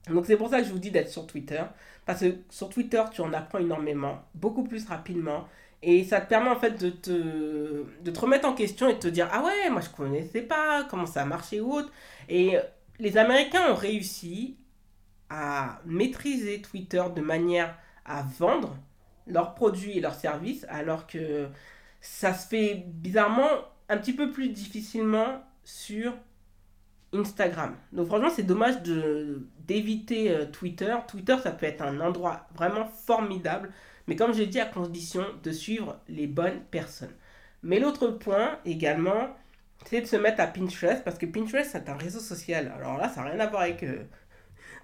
Donc 0.10 0.26
c'est 0.26 0.38
pour 0.38 0.50
ça 0.50 0.60
que 0.60 0.68
je 0.68 0.72
vous 0.72 0.80
dis 0.80 0.92
d'être 0.92 1.10
sur 1.10 1.26
Twitter, 1.26 1.64
parce 2.06 2.22
que 2.22 2.36
sur 2.50 2.70
Twitter, 2.70 3.02
tu 3.12 3.22
en 3.22 3.34
apprends 3.34 3.58
énormément, 3.58 4.22
beaucoup 4.36 4.64
plus 4.64 4.86
rapidement, 4.86 5.48
et 5.82 6.04
ça 6.04 6.22
te 6.22 6.30
permet 6.30 6.50
en 6.50 6.60
fait 6.60 6.80
de 6.80 6.90
te, 6.90 7.86
de 8.02 8.12
te 8.12 8.20
remettre 8.20 8.48
en 8.48 8.54
question 8.54 8.88
et 8.88 8.94
de 8.94 9.00
te 9.00 9.08
dire 9.08 9.30
Ah 9.32 9.44
ouais, 9.44 9.70
moi 9.70 9.82
je 9.82 9.90
connaissais 9.90 10.42
pas 10.42 10.86
comment 10.90 11.06
ça 11.06 11.24
a 11.24 11.26
marché 11.26 11.62
ou 11.62 11.74
autre. 11.74 11.92
Et 12.30 12.58
les 13.00 13.18
Américains 13.18 13.72
ont 13.72 13.76
réussi 13.76 14.58
à 15.30 15.82
maîtriser 15.86 16.62
Twitter 16.62 17.04
de 17.16 17.22
manière 17.22 17.78
à 18.06 18.24
vendre 18.24 18.78
leurs 19.28 19.56
produits 19.56 19.98
et 19.98 20.02
leurs 20.02 20.16
services, 20.16 20.66
alors 20.70 21.08
que 21.08 21.48
ça 22.06 22.34
se 22.34 22.48
fait 22.48 22.86
bizarrement 22.88 23.50
un 23.90 23.98
petit 23.98 24.14
peu 24.14 24.32
plus 24.32 24.50
difficilement 24.50 25.44
sur 25.64 26.14
Instagram. 27.14 27.76
Donc 27.94 28.08
franchement, 28.08 28.30
c'est 28.34 28.44
dommage 28.44 28.82
de 28.84 29.48
d'éviter 29.60 30.32
euh, 30.32 30.46
Twitter. 30.46 30.96
Twitter, 31.08 31.36
ça 31.42 31.52
peut 31.52 31.66
être 31.66 31.82
un 31.82 32.00
endroit 32.00 32.48
vraiment 32.56 32.86
formidable 32.86 33.72
mais 34.08 34.16
comme 34.16 34.34
j'ai 34.34 34.46
dit, 34.46 34.60
à 34.60 34.66
condition 34.66 35.26
de 35.44 35.52
suivre 35.52 36.00
les 36.08 36.28
bonnes 36.28 36.62
personnes. 36.72 37.14
Mais 37.64 37.80
l'autre 37.80 38.08
point 38.08 38.60
également, 38.66 39.36
c'est 39.86 40.02
de 40.02 40.06
se 40.06 40.16
mettre 40.16 40.42
à 40.42 40.48
Pinterest, 40.48 41.04
parce 41.04 41.18
que 41.18 41.26
Pinterest, 41.26 41.72
c'est 41.72 41.90
un 41.90 41.98
réseau 41.98 42.20
social. 42.20 42.72
Alors 42.76 42.98
là, 42.98 43.10
ça 43.10 43.24
n'a 43.24 43.32
rien 43.32 43.40
à 43.40 43.48
voir 43.48 43.64
avec 43.64 43.84
euh, 43.84 44.04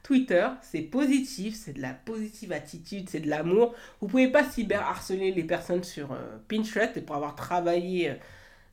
Twitter. 0.03 0.47
C'est 0.61 0.81
positif, 0.81 1.55
c'est 1.55 1.73
de 1.73 1.81
la 1.81 1.93
positive 1.93 2.51
attitude, 2.51 3.09
c'est 3.09 3.19
de 3.19 3.29
l'amour. 3.29 3.73
Vous 3.99 4.07
pouvez 4.07 4.27
pas 4.29 4.43
cyber-harceler 4.43 5.31
les 5.31 5.43
personnes 5.43 5.83
sur 5.83 6.11
euh, 6.11 6.37
Pinterest, 6.47 6.97
et 6.97 7.01
pour 7.01 7.15
avoir 7.15 7.35
travaillé... 7.35 8.11
Euh, 8.11 8.15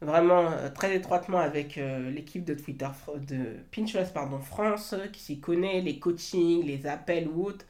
vraiment 0.00 0.52
très 0.76 0.94
étroitement 0.94 1.40
avec 1.40 1.74
l'équipe 2.14 2.44
de 2.44 2.54
Twitter 2.54 2.86
de 3.16 3.56
Pinterest 3.74 4.14
pardon 4.14 4.38
France 4.38 4.94
qui 5.12 5.20
s'y 5.20 5.40
connaît 5.40 5.80
les 5.80 5.98
coachings 5.98 6.64
les 6.64 6.86
appels 6.86 7.26
ou 7.26 7.46
autres 7.46 7.66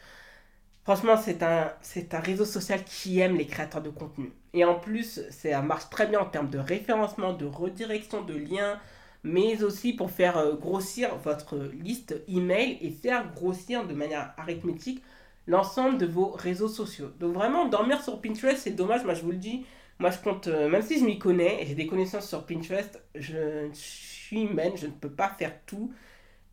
Franchement, 0.88 1.19
c'est 1.19 1.43
un, 1.43 1.71
c'est 1.83 2.15
un 2.15 2.21
réseau 2.21 2.47
social 2.47 2.83
qui 2.83 3.21
aime 3.21 3.37
les 3.37 3.47
créateurs 3.47 3.83
de 3.83 3.91
contenu. 3.91 4.33
Et 4.55 4.65
en 4.65 4.75
plus, 4.75 5.21
ça 5.29 5.61
marche 5.61 5.91
très 5.91 6.07
bien 6.07 6.19
en 6.19 6.25
termes 6.25 6.49
de 6.49 6.59
référencement, 6.59 7.35
de 7.35 7.45
redirection 7.45 8.23
de 8.23 8.35
liens, 8.35 8.81
mais 9.25 9.62
aussi 9.62 9.92
pour 9.92 10.10
faire 10.10 10.38
euh, 10.38 10.54
grossir 10.54 11.16
votre 11.16 11.56
liste 11.56 12.20
email 12.28 12.78
et 12.80 12.90
faire 12.90 13.32
grossir 13.34 13.87
de 13.87 13.94
manière 13.94 14.34
arithmétique 14.37 15.02
l'ensemble 15.46 15.98
de 15.98 16.06
vos 16.06 16.30
réseaux 16.30 16.68
sociaux. 16.68 17.10
Donc 17.18 17.34
vraiment, 17.34 17.68
dormir 17.68 18.02
sur 18.02 18.20
Pinterest, 18.20 18.58
c'est 18.58 18.72
dommage, 18.72 19.04
moi 19.04 19.14
je 19.14 19.22
vous 19.22 19.32
le 19.32 19.38
dis. 19.38 19.64
Moi 19.98 20.10
je 20.10 20.18
compte, 20.18 20.46
euh, 20.46 20.68
même 20.68 20.82
si 20.82 21.00
je 21.00 21.04
m'y 21.04 21.18
connais 21.18 21.62
et 21.62 21.66
j'ai 21.66 21.75
des 21.75 21.87
connaissances 21.87 22.28
sur 22.28 22.46
Pinterest, 22.46 23.02
je 23.14 23.68
suis 23.72 24.42
humaine, 24.42 24.72
je 24.76 24.87
ne 24.87 24.92
peux 24.92 25.10
pas 25.10 25.28
faire 25.30 25.52
tout. 25.66 25.92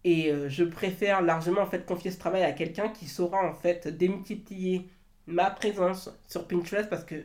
Et 0.04 0.32
euh, 0.32 0.50
je 0.50 0.64
préfère 0.64 1.22
largement 1.22 1.62
en 1.62 1.66
fait 1.68 1.86
confier 1.86 2.12
ce 2.12 2.20
travail 2.20 2.44
à 2.44 2.52
quelqu'un 2.54 2.90
qui 2.90 3.08
saura 3.08 3.44
en 3.48 3.54
fait 3.54 3.88
démultiplier 3.88 4.88
ma 5.28 5.50
présence 5.50 6.10
sur 6.28 6.48
Pinterest 6.48 6.90
parce 6.90 7.04
que 7.04 7.16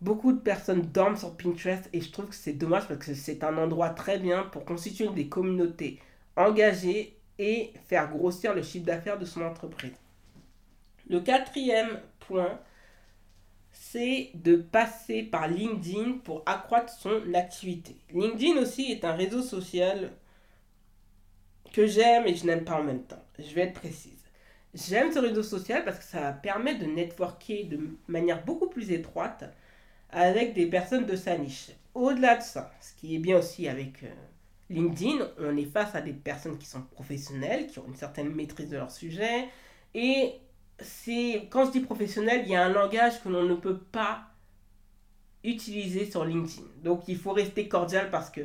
beaucoup 0.00 0.32
de 0.32 0.38
personnes 0.38 0.82
dorment 0.82 1.16
sur 1.16 1.36
Pinterest 1.36 1.88
et 1.92 2.00
je 2.00 2.10
trouve 2.10 2.26
que 2.26 2.34
c'est 2.34 2.52
dommage 2.52 2.88
parce 2.88 3.00
que 3.06 3.14
c'est 3.14 3.44
un 3.44 3.56
endroit 3.58 3.90
très 3.90 4.18
bien 4.18 4.42
pour 4.44 4.64
constituer 4.64 5.08
des 5.08 5.28
communautés 5.28 6.00
engagées 6.36 7.16
et 7.38 7.72
faire 7.86 8.10
grossir 8.10 8.54
le 8.54 8.62
chiffre 8.62 8.86
d'affaires 8.86 9.18
de 9.18 9.24
son 9.24 9.42
entreprise. 9.42 9.94
Le 11.08 11.20
quatrième 11.20 12.00
point, 12.20 12.58
c'est 13.72 14.30
de 14.34 14.56
passer 14.56 15.22
par 15.22 15.48
LinkedIn 15.48 16.18
pour 16.24 16.42
accroître 16.46 16.92
son 16.92 17.34
activité. 17.34 17.96
LinkedIn 18.12 18.60
aussi 18.60 18.92
est 18.92 19.04
un 19.04 19.12
réseau 19.12 19.42
social 19.42 20.12
que 21.72 21.86
j'aime 21.86 22.26
et 22.26 22.34
je 22.34 22.46
n'aime 22.46 22.64
pas 22.64 22.76
en 22.76 22.84
même 22.84 23.02
temps. 23.02 23.22
Je 23.38 23.54
vais 23.54 23.62
être 23.62 23.80
précise. 23.80 24.22
J'aime 24.74 25.12
ce 25.12 25.18
réseau 25.18 25.42
social 25.42 25.84
parce 25.84 25.98
que 25.98 26.04
ça 26.04 26.32
permet 26.32 26.76
de 26.76 26.86
networker 26.86 27.64
de 27.64 27.78
manière 28.08 28.44
beaucoup 28.44 28.68
plus 28.68 28.90
étroite 28.92 29.44
avec 30.14 30.54
des 30.54 30.66
personnes 30.66 31.06
de 31.06 31.16
sa 31.16 31.36
niche. 31.36 31.70
Au-delà 31.92 32.36
de 32.36 32.42
ça, 32.42 32.72
ce 32.80 32.94
qui 32.94 33.16
est 33.16 33.18
bien 33.18 33.38
aussi 33.38 33.68
avec 33.68 34.04
euh, 34.04 34.08
LinkedIn, 34.70 35.28
on 35.38 35.56
est 35.56 35.64
face 35.64 35.94
à 35.94 36.00
des 36.00 36.12
personnes 36.12 36.56
qui 36.56 36.66
sont 36.66 36.82
professionnelles, 36.82 37.66
qui 37.66 37.80
ont 37.80 37.86
une 37.88 37.96
certaine 37.96 38.32
maîtrise 38.32 38.70
de 38.70 38.76
leur 38.76 38.90
sujet. 38.90 39.48
Et 39.92 40.34
c'est 40.78 41.48
quand 41.50 41.66
je 41.66 41.72
dis 41.72 41.80
professionnel, 41.80 42.42
il 42.46 42.52
y 42.52 42.56
a 42.56 42.64
un 42.64 42.72
langage 42.72 43.22
que 43.22 43.28
l'on 43.28 43.42
ne 43.42 43.54
peut 43.54 43.78
pas 43.78 44.22
utiliser 45.42 46.08
sur 46.08 46.24
LinkedIn. 46.24 46.66
Donc 46.82 47.02
il 47.08 47.16
faut 47.16 47.32
rester 47.32 47.68
cordial 47.68 48.10
parce 48.10 48.30
que 48.30 48.42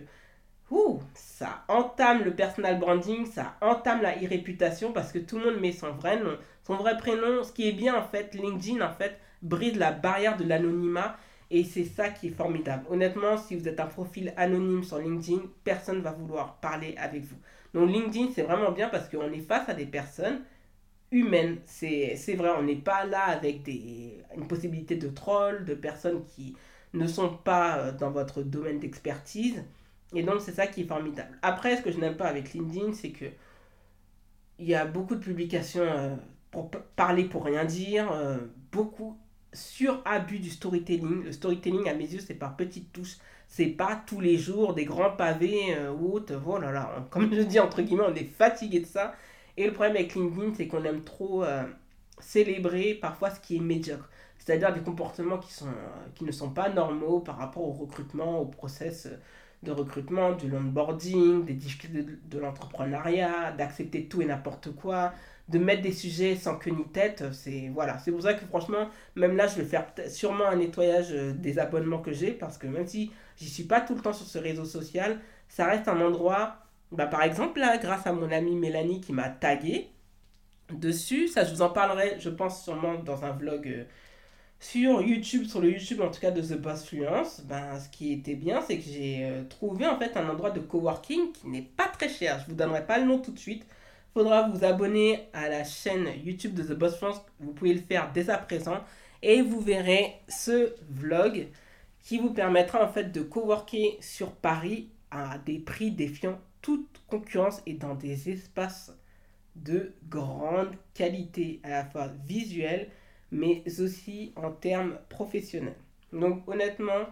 ouh, 0.72 1.00
ça 1.14 1.64
entame 1.68 2.24
le 2.24 2.36
personal 2.36 2.80
branding, 2.80 3.26
ça 3.26 3.56
entame 3.62 4.02
la 4.02 4.16
e-réputation 4.16 4.92
parce 4.92 5.12
que 5.12 5.20
tout 5.20 5.38
le 5.38 5.52
monde 5.52 5.62
met 5.62 5.72
son 5.72 5.92
vrai 5.92 6.20
nom, 6.20 6.36
son 6.66 6.76
vrai 6.76 6.98
prénom. 6.98 7.44
Ce 7.44 7.52
qui 7.52 7.68
est 7.68 7.74
bien 7.74 7.96
en 7.96 8.04
fait, 8.04 8.34
LinkedIn 8.34 8.82
en 8.86 8.92
fait 8.92 9.20
brise 9.42 9.78
la 9.78 9.92
barrière 9.92 10.36
de 10.36 10.44
l'anonymat 10.44 11.16
et 11.52 11.64
c'est 11.64 11.86
ça 11.86 12.10
qui 12.10 12.28
est 12.28 12.32
formidable. 12.32 12.86
Honnêtement, 12.90 13.38
si 13.38 13.56
vous 13.56 13.68
êtes 13.68 13.80
un 13.80 13.88
profil 13.88 14.34
anonyme 14.38 14.84
sur 14.84 15.00
LinkedIn, 15.00 15.42
personne 15.64 15.98
ne 15.98 16.02
va 16.02 16.12
vouloir 16.12 16.58
parler 16.58 16.96
avec 16.98 17.24
vous. 17.24 17.38
Donc 17.74 17.90
LinkedIn, 17.90 18.30
c'est 18.34 18.44
vraiment 18.44 18.72
bien 18.72 18.90
parce 18.90 19.10
qu'on 19.10 19.32
est 19.32 19.42
face 19.42 19.68
à 19.68 19.74
des 19.74 19.86
personnes 19.86 20.42
humaines. 21.12 21.58
C'est 21.66 22.36
vrai, 22.36 22.52
on 22.58 22.64
n'est 22.64 22.76
pas 22.76 23.06
là 23.06 23.26
avec 23.26 23.64
des, 23.64 24.24
une 24.36 24.48
possibilité 24.48 24.96
de 24.96 25.10
troll, 25.10 25.66
de 25.66 25.74
personnes 25.74 26.24
qui 26.26 26.56
ne 26.94 27.08
sont 27.08 27.30
pas 27.30 27.78
euh, 27.78 27.92
dans 27.92 28.12
votre 28.12 28.42
domaine 28.42 28.80
d'expertise. 28.80 29.64
Et 30.14 30.24
donc, 30.24 30.42
c'est 30.42 30.54
ça 30.54 30.68
qui 30.68 30.82
est 30.82 30.86
formidable. 30.86 31.38
Après, 31.42 31.78
ce 31.78 31.82
que 31.84 31.92
je 31.92 32.00
n'aime 32.00 32.18
pas 32.18 32.28
avec 32.28 32.54
LinkedIn, 32.54 32.94
c'est 32.94 33.12
que 33.12 33.26
il 34.58 34.68
y 34.68 34.76
a 34.76 34.86
beaucoup 34.86 35.16
de 35.16 35.22
publications 35.24 35.84
euh, 35.84 36.16
pour 36.52 36.70
parler 36.96 37.26
pour 37.26 37.46
rien 37.46 37.64
dire, 37.66 38.12
euh, 38.12 38.38
beaucoup 38.72 39.18
sur 39.54 40.02
abus 40.06 40.40
du 40.40 40.50
storytelling. 40.50 41.24
Le 41.24 41.32
storytelling, 41.32 41.88
à 41.90 41.94
mes 41.94 42.06
yeux, 42.06 42.20
c'est 42.20 42.36
par 42.36 42.56
petites 42.56 42.92
touches. 42.92 43.18
C'est 43.48 43.68
pas 43.68 44.02
tous 44.06 44.20
les 44.20 44.38
jours 44.38 44.74
des 44.74 44.86
grands 44.86 45.12
pavés 45.12 45.76
euh, 45.76 45.92
ou 45.92 46.14
autres. 46.14 46.36
Voilà, 46.36 47.08
comme 47.10 47.34
je 47.34 47.42
dis 47.42 47.60
entre 47.60 47.82
guillemets, 47.82 48.06
on 48.08 48.16
est 48.16 48.30
fatigué 48.30 48.82
de 48.82 48.86
ça. 48.86 49.16
Et 49.58 49.66
le 49.66 49.74
problème 49.74 49.96
avec 49.96 50.16
LinkedIn, 50.16 50.54
c'est 50.56 50.68
qu'on 50.68 50.84
aime 50.84 51.04
trop 51.04 51.44
euh, 51.44 51.64
célébrer 52.20 52.94
parfois 52.94 53.30
ce 53.30 53.40
qui 53.40 53.58
est 53.58 53.60
médiocre. 53.60 54.10
C'est-à-dire 54.38 54.74
des 54.74 54.82
comportements 54.82 55.38
qui, 55.38 55.52
sont, 55.54 55.68
qui 56.16 56.24
ne 56.24 56.32
sont 56.32 56.50
pas 56.52 56.70
normaux 56.70 57.20
par 57.20 57.38
rapport 57.38 57.64
au 57.64 57.72
recrutement, 57.74 58.40
au 58.40 58.46
process 58.46 59.10
de 59.64 59.72
recrutement, 59.72 60.32
du 60.32 60.52
onboarding, 60.54 61.44
des 61.44 61.54
difficultés 61.54 62.06
de 62.24 62.40
l'entrepreneuriat, 62.40 63.52
d'accepter 63.52 64.06
tout 64.06 64.22
et 64.22 64.26
n'importe 64.26 64.74
quoi, 64.74 65.14
de 65.50 65.58
mettre 65.58 65.82
des 65.82 65.92
sujets 65.92 66.36
sans 66.36 66.56
queue 66.58 66.72
ni 66.72 66.86
tête, 66.86 67.24
c'est 67.34 67.70
voilà, 67.74 67.98
c'est 68.00 68.12
pour 68.12 68.22
ça 68.22 68.36
que 68.36 68.46
franchement, 68.46 68.90
même 69.16 69.36
là, 69.36 69.48
je 69.48 69.56
vais 69.56 69.66
faire 69.66 69.88
sûrement 70.08 70.46
un 70.46 70.58
nettoyage 70.58 71.08
euh, 71.12 71.34
des 71.34 71.58
abonnements 71.58 72.00
que 72.00 72.14
j'ai 72.14 72.32
parce 72.32 72.58
que 72.58 72.68
même 72.68 72.86
si 72.86 73.12
j'y 73.36 73.50
suis 73.50 73.64
pas 73.64 73.82
tout 73.82 73.96
le 73.96 74.02
temps 74.02 74.14
sur 74.14 74.28
ce 74.28 74.38
réseau 74.38 74.66
social, 74.66 75.20
ça 75.48 75.66
reste 75.66 75.88
un 75.88 76.00
endroit, 76.02 76.58
bah, 76.92 77.08
par 77.08 77.24
exemple 77.24 77.60
là, 77.60 77.78
grâce 77.78 78.06
à 78.06 78.14
mon 78.14 78.32
amie 78.32 78.56
Mélanie 78.56 79.02
qui 79.02 79.12
m'a 79.12 79.30
tagué 79.30 79.90
dessus, 80.72 81.28
ça 81.28 81.44
je 81.44 81.52
vous 81.52 81.64
en 81.64 81.70
parlerai, 81.70 82.18
je 82.20 82.30
pense 82.30 82.64
sûrement 82.64 82.96
dans 83.00 83.26
un 83.26 83.32
vlog 83.32 83.68
euh, 83.68 83.84
sur 84.60 85.02
YouTube, 85.02 85.46
sur 85.46 85.62
le 85.62 85.72
YouTube 85.72 86.02
en 86.02 86.12
tout 86.12 86.20
cas 86.20 86.30
de 86.30 86.42
The 86.42 86.62
Boss 86.62 86.86
Fluence, 86.86 87.42
ben, 87.46 87.80
ce 87.80 87.90
qui 87.90 88.14
était 88.14 88.36
bien, 88.36 88.62
c'est 88.62 88.78
que 88.78 88.84
j'ai 88.84 89.24
euh, 89.24 89.44
trouvé 89.46 89.88
en 89.88 89.98
fait 89.98 90.16
un 90.16 90.30
endroit 90.30 90.52
de 90.52 90.60
coworking 90.60 91.32
qui 91.32 91.48
n'est 91.48 91.64
pas 91.64 91.88
très 91.88 92.10
cher. 92.10 92.40
Je 92.42 92.52
vous 92.52 92.56
donnerai 92.56 92.86
pas 92.86 93.00
le 93.00 93.06
nom 93.06 93.18
tout 93.18 93.32
de 93.32 93.40
suite, 93.40 93.66
faudra 94.14 94.50
vous 94.50 94.64
abonner 94.64 95.28
à 95.34 95.50
la 95.50 95.64
chaîne 95.64 96.08
YouTube 96.24 96.54
de 96.54 96.64
The 96.64 96.78
Boss 96.78 96.98
France. 96.98 97.22
Vous 97.40 97.54
pouvez 97.54 97.74
le 97.74 97.82
faire 97.82 98.12
dès 98.12 98.30
à 98.30 98.38
présent. 98.38 98.84
Et 99.22 99.42
vous 99.42 99.60
verrez 99.60 100.16
ce 100.28 100.74
vlog 100.90 101.48
qui 102.02 102.18
vous 102.18 102.34
permettra 102.34 102.84
en 102.84 102.92
fait 102.92 103.12
de 103.12 103.22
coworker 103.22 103.98
sur 104.02 104.32
Paris 104.32 104.90
à 105.12 105.38
des 105.40 105.60
prix 105.60 105.92
défiant 105.92 106.40
toute 106.62 107.02
concurrence 107.08 107.62
et 107.66 107.74
dans 107.74 107.96
des 107.96 108.30
espaces 108.30 108.96
de 109.56 109.94
grande 110.10 110.76
qualité 110.94 111.60
à 111.64 111.70
la 111.70 111.86
fois 111.86 112.08
visuelle 112.26 112.90
mais 113.32 113.64
aussi 113.80 114.34
en 114.36 114.52
termes 114.52 114.98
professionnels. 115.10 115.76
Donc 116.12 116.48
honnêtement, 116.48 117.06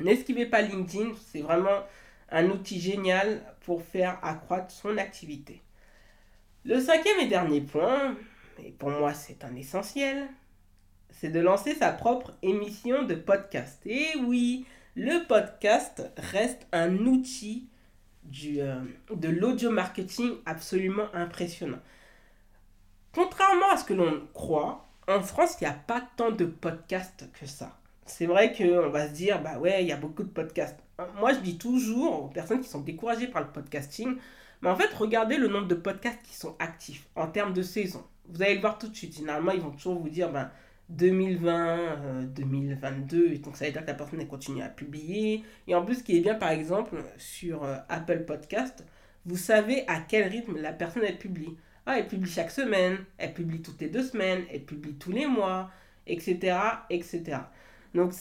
n'esquivez 0.00 0.46
pas 0.46 0.62
LinkedIn, 0.62 1.10
c'est 1.26 1.42
vraiment 1.42 1.82
un 2.30 2.46
outil 2.50 2.80
génial 2.80 3.42
pour 3.60 3.82
faire 3.82 4.18
accroître 4.22 4.70
son 4.70 4.96
activité. 4.96 5.62
Le 6.66 6.80
cinquième 6.80 7.20
et 7.20 7.28
dernier 7.28 7.60
point, 7.60 8.16
et 8.58 8.72
pour 8.72 8.90
moi 8.90 9.14
c'est 9.14 9.44
un 9.44 9.54
essentiel, 9.54 10.26
c'est 11.12 11.28
de 11.28 11.38
lancer 11.38 11.76
sa 11.76 11.92
propre 11.92 12.32
émission 12.42 13.04
de 13.04 13.14
podcast. 13.14 13.80
Et 13.86 14.08
oui, 14.26 14.66
le 14.96 15.24
podcast 15.28 16.10
reste 16.16 16.66
un 16.72 16.96
outil 17.06 17.68
euh, 18.46 18.80
de 19.14 19.28
l'audio 19.28 19.70
marketing 19.70 20.38
absolument 20.44 21.06
impressionnant. 21.14 21.78
Contrairement 23.14 23.70
à 23.70 23.76
ce 23.76 23.84
que 23.84 23.94
l'on 23.94 24.26
croit, 24.34 24.88
en 25.06 25.22
France, 25.22 25.58
il 25.60 25.64
n'y 25.64 25.70
a 25.70 25.74
pas 25.86 26.02
tant 26.16 26.32
de 26.32 26.46
podcasts 26.46 27.30
que 27.38 27.46
ça. 27.46 27.78
C'est 28.06 28.26
vrai 28.26 28.52
qu'on 28.52 28.88
va 28.88 29.06
se 29.06 29.12
dire, 29.12 29.40
bah 29.40 29.60
ouais, 29.60 29.84
il 29.84 29.88
y 29.88 29.92
a 29.92 29.96
beaucoup 29.96 30.24
de 30.24 30.30
podcasts. 30.30 30.80
Moi, 31.20 31.32
je 31.32 31.38
dis 31.38 31.58
toujours 31.58 32.24
aux 32.24 32.28
personnes 32.28 32.60
qui 32.60 32.68
sont 32.68 32.80
découragées 32.80 33.28
par 33.28 33.42
le 33.42 33.52
podcasting, 33.52 34.16
mais 34.62 34.70
en 34.70 34.76
fait, 34.76 34.92
regardez 34.94 35.36
le 35.36 35.48
nombre 35.48 35.68
de 35.68 35.74
podcasts 35.74 36.22
qui 36.22 36.34
sont 36.34 36.56
actifs 36.58 37.06
en 37.14 37.28
termes 37.28 37.52
de 37.52 37.62
saison. 37.62 38.04
Vous 38.28 38.42
allez 38.42 38.54
le 38.54 38.60
voir 38.60 38.78
tout 38.78 38.88
de 38.88 38.96
suite. 38.96 39.16
Généralement, 39.16 39.52
ils 39.52 39.60
vont 39.60 39.70
toujours 39.70 39.98
vous 39.98 40.08
dire 40.08 40.30
ben, 40.32 40.50
2020, 40.88 42.24
2022. 42.34 43.32
Et 43.32 43.38
donc, 43.38 43.56
ça 43.56 43.66
veut 43.66 43.72
dire 43.72 43.82
que 43.82 43.86
la 43.86 43.94
personne 43.94 44.26
continue 44.26 44.62
à 44.62 44.68
publier. 44.68 45.44
Et 45.66 45.74
en 45.74 45.84
plus, 45.84 45.96
ce 45.96 46.02
qui 46.02 46.16
est 46.16 46.20
bien, 46.20 46.34
par 46.34 46.50
exemple, 46.50 46.96
sur 47.18 47.64
euh, 47.64 47.76
Apple 47.88 48.24
Podcast, 48.24 48.84
vous 49.24 49.36
savez 49.36 49.84
à 49.88 50.00
quel 50.00 50.28
rythme 50.28 50.56
la 50.58 50.72
personne 50.72 51.02
publie. 51.18 51.56
Ah, 51.84 51.98
elle 51.98 52.08
publie 52.08 52.30
chaque 52.30 52.50
semaine, 52.50 52.98
elle 53.18 53.32
publie 53.32 53.62
toutes 53.62 53.80
les 53.80 53.88
deux 53.88 54.02
semaines, 54.02 54.44
elle 54.52 54.64
publie 54.64 54.94
tous 54.94 55.12
les 55.12 55.26
mois, 55.26 55.70
etc. 56.06 56.56
etc. 56.90 57.38
Donc, 57.94 58.12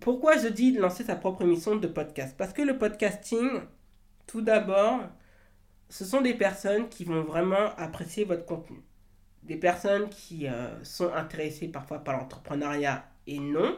pourquoi 0.00 0.38
je 0.38 0.48
dis 0.48 0.72
de 0.72 0.80
lancer 0.80 1.04
sa 1.04 1.16
propre 1.16 1.42
émission 1.42 1.76
de 1.76 1.86
podcast? 1.86 2.34
Parce 2.38 2.52
que 2.52 2.62
le 2.62 2.78
podcasting, 2.78 3.48
tout 4.26 4.42
d'abord, 4.42 5.02
ce 5.90 6.04
sont 6.04 6.20
des 6.20 6.34
personnes 6.34 6.88
qui 6.88 7.04
vont 7.04 7.22
vraiment 7.22 7.74
apprécier 7.76 8.24
votre 8.24 8.46
contenu. 8.46 8.80
Des 9.42 9.56
personnes 9.56 10.08
qui 10.08 10.46
euh, 10.46 10.82
sont 10.84 11.12
intéressées 11.12 11.68
parfois 11.68 11.98
par 11.98 12.16
l'entrepreneuriat 12.16 13.04
et 13.26 13.40
non, 13.40 13.76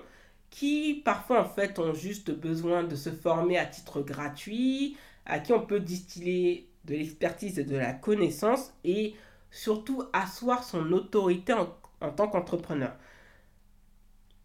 qui 0.51 1.03
parfois 1.05 1.41
en 1.41 1.49
fait 1.49 1.79
ont 1.79 1.95
juste 1.95 2.31
besoin 2.31 2.85
de 2.85 2.95
se 2.95 3.11
former 3.11 3.59
à 3.59 3.65
titre 3.65 4.03
gratuit, 4.03 4.97
à 5.25 5.39
qui 5.39 5.53
on 5.53 5.65
peut 5.65 5.81
distiller 5.81 6.69
de 6.85 6.95
l'expertise 6.95 7.59
et 7.59 7.65
de 7.65 7.77
la 7.77 7.95
connaissance 7.95 8.75
et 8.85 9.15
surtout 9.51 10.05
asseoir 10.13 10.65
son 10.65 10.93
autorité 10.93 11.55
en, 11.55 11.75
en 12.01 12.11
tant 12.11 12.29
qu'entrepreneur. 12.29 12.95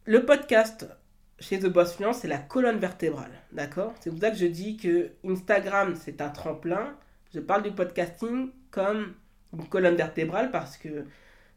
Le 0.06 0.26
podcast 0.26 0.88
chez 1.40 1.60
The 1.60 1.68
Boss 1.68 1.96
Fluence, 1.96 2.20
c'est 2.20 2.28
la 2.28 2.38
colonne 2.38 2.80
vertébrale, 2.80 3.32
d'accord? 3.52 3.94
C'est 4.00 4.10
pour 4.10 4.20
ça 4.20 4.32
que 4.32 4.38
je 4.38 4.46
dis 4.46 4.78
que 4.78 5.12
Instagram, 5.26 5.96
c'est 6.00 6.22
un 6.22 6.30
tremplin, 6.30 6.96
je 7.38 7.42
parle 7.42 7.62
du 7.62 7.72
podcasting 7.72 8.50
comme 8.72 9.14
une 9.54 9.68
colonne 9.70 9.96
vertébrale 9.96 10.50
parce 10.50 10.76
que 10.76 11.06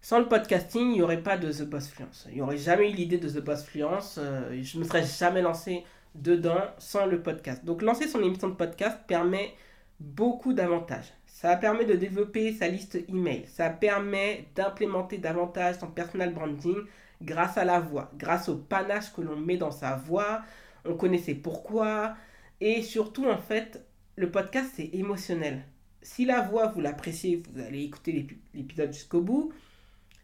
sans 0.03 0.19
le 0.19 0.29
podcasting, 0.29 0.91
il 0.91 0.93
n'y 0.93 1.03
aurait 1.03 1.23
pas 1.23 1.39
de 1.39 1.51
The 1.51 1.63
Boss 1.63 1.89
Fluence. 1.89 2.27
Il 2.29 2.35
n'y 2.35 2.43
aurait 2.43 2.59
jamais 2.59 2.91
eu 2.91 2.95
l'idée 2.95 3.17
de 3.17 3.29
The 3.31 3.43
Boss 3.43 3.65
Fluence. 3.65 4.19
Euh, 4.19 4.61
je 4.63 4.77
ne 4.77 4.83
me 4.83 4.87
serais 4.87 5.07
jamais 5.07 5.41
lancé 5.41 5.85
dedans 6.15 6.61
sans 6.77 7.07
le 7.07 7.23
podcast. 7.23 7.65
Donc 7.65 7.81
lancer 7.81 8.09
son 8.09 8.23
émission 8.23 8.51
de 8.51 8.55
podcast 8.55 8.99
permet 9.07 9.55
beaucoup 10.01 10.53
d'avantages. 10.53 11.15
Ça 11.27 11.57
permet 11.57 11.87
de 11.87 11.95
développer 11.95 12.53
sa 12.53 12.69
liste 12.69 12.99
email. 13.09 13.47
Ça 13.47 13.71
permet 13.71 14.49
d'implémenter 14.55 15.17
davantage 15.17 15.79
son 15.79 15.87
personal 15.87 16.35
branding 16.35 16.77
grâce 17.23 17.57
à 17.57 17.65
la 17.65 17.81
voix, 17.81 18.11
grâce 18.19 18.51
au 18.51 18.57
panache 18.57 19.15
que 19.15 19.23
l'on 19.23 19.37
met 19.37 19.57
dans 19.57 19.71
sa 19.71 19.97
voix. 19.97 20.43
On 20.85 20.95
connaît 20.95 21.17
ses 21.17 21.35
pourquoi. 21.35 22.17
Et 22.61 22.83
surtout, 22.83 23.27
en 23.27 23.39
fait, 23.39 23.83
le 24.21 24.31
podcast, 24.31 24.73
c'est 24.77 24.91
émotionnel. 24.93 25.63
Si 26.03 26.25
la 26.25 26.43
voix, 26.43 26.67
vous 26.67 26.81
l'appréciez, 26.81 27.43
vous 27.53 27.61
allez 27.61 27.83
écouter 27.83 28.27
l'épisode 28.55 28.93
jusqu'au 28.93 29.21
bout. 29.21 29.53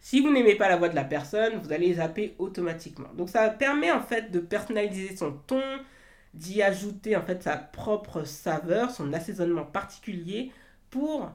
Si 0.01 0.21
vous 0.21 0.31
n'aimez 0.31 0.55
pas 0.55 0.69
la 0.69 0.77
voix 0.77 0.89
de 0.89 0.95
la 0.95 1.05
personne, 1.05 1.59
vous 1.63 1.73
allez 1.73 1.95
zapper 1.95 2.35
automatiquement. 2.39 3.09
Donc 3.17 3.31
ça 3.31 3.49
permet 3.49 3.91
en 3.91 4.01
fait 4.01 4.31
de 4.31 4.39
personnaliser 4.39 5.17
son 5.17 5.33
ton, 5.33 5.63
d'y 6.35 6.63
ajouter 6.63 7.17
en 7.17 7.23
fait 7.23 7.43
sa 7.43 7.57
propre 7.57 8.25
saveur, 8.25 8.91
son 8.91 9.13
assaisonnement 9.13 9.65
particulier 9.65 10.53
pour 10.91 11.33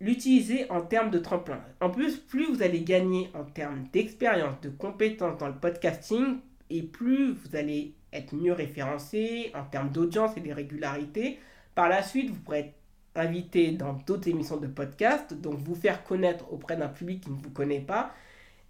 l'utiliser 0.00 0.70
en 0.70 0.82
termes 0.82 1.10
de 1.10 1.18
tremplin. 1.18 1.60
En 1.80 1.90
plus, 1.90 2.18
plus 2.18 2.46
vous 2.46 2.62
allez 2.62 2.82
gagner 2.82 3.30
en 3.34 3.44
termes 3.44 3.88
d'expérience, 3.92 4.60
de 4.60 4.68
compétences 4.68 5.38
dans 5.38 5.48
le 5.48 5.56
podcasting, 5.56 6.38
et 6.70 6.82
plus 6.82 7.32
vous 7.32 7.56
allez 7.56 7.94
être 8.12 8.34
mieux 8.34 8.52
référencé 8.52 9.50
en 9.54 9.64
termes 9.64 9.90
d'audience 9.90 10.36
et 10.36 10.40
de 10.40 10.52
régularité, 10.52 11.38
par 11.78 11.88
la 11.88 12.02
suite, 12.02 12.30
vous 12.30 12.40
pourrez 12.40 12.58
être 12.58 12.74
invité 13.14 13.70
dans 13.70 13.92
d'autres 13.92 14.26
émissions 14.26 14.56
de 14.56 14.66
podcast, 14.66 15.32
donc 15.32 15.60
vous 15.60 15.76
faire 15.76 16.02
connaître 16.02 16.52
auprès 16.52 16.76
d'un 16.76 16.88
public 16.88 17.22
qui 17.22 17.30
ne 17.30 17.36
vous 17.36 17.50
connaît 17.50 17.78
pas. 17.78 18.12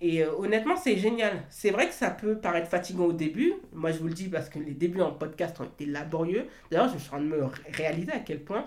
Et 0.02 0.22
euh, 0.22 0.30
honnêtement, 0.36 0.76
c'est 0.76 0.98
génial. 0.98 1.42
C'est 1.48 1.70
vrai 1.70 1.88
que 1.88 1.94
ça 1.94 2.10
peut 2.10 2.36
paraître 2.36 2.68
fatigant 2.68 3.06
au 3.06 3.14
début. 3.14 3.54
Moi, 3.72 3.92
je 3.92 3.98
vous 4.00 4.08
le 4.08 4.12
dis 4.12 4.28
parce 4.28 4.50
que 4.50 4.58
les 4.58 4.74
débuts 4.74 5.00
en 5.00 5.12
podcast 5.12 5.58
ont 5.58 5.64
été 5.64 5.86
laborieux. 5.86 6.48
D'ailleurs, 6.70 6.92
je 6.92 6.98
suis 6.98 7.08
en 7.08 7.12
train 7.12 7.20
de 7.22 7.28
me 7.28 7.46
réaliser 7.72 8.12
à 8.12 8.18
quel 8.18 8.44
point, 8.44 8.66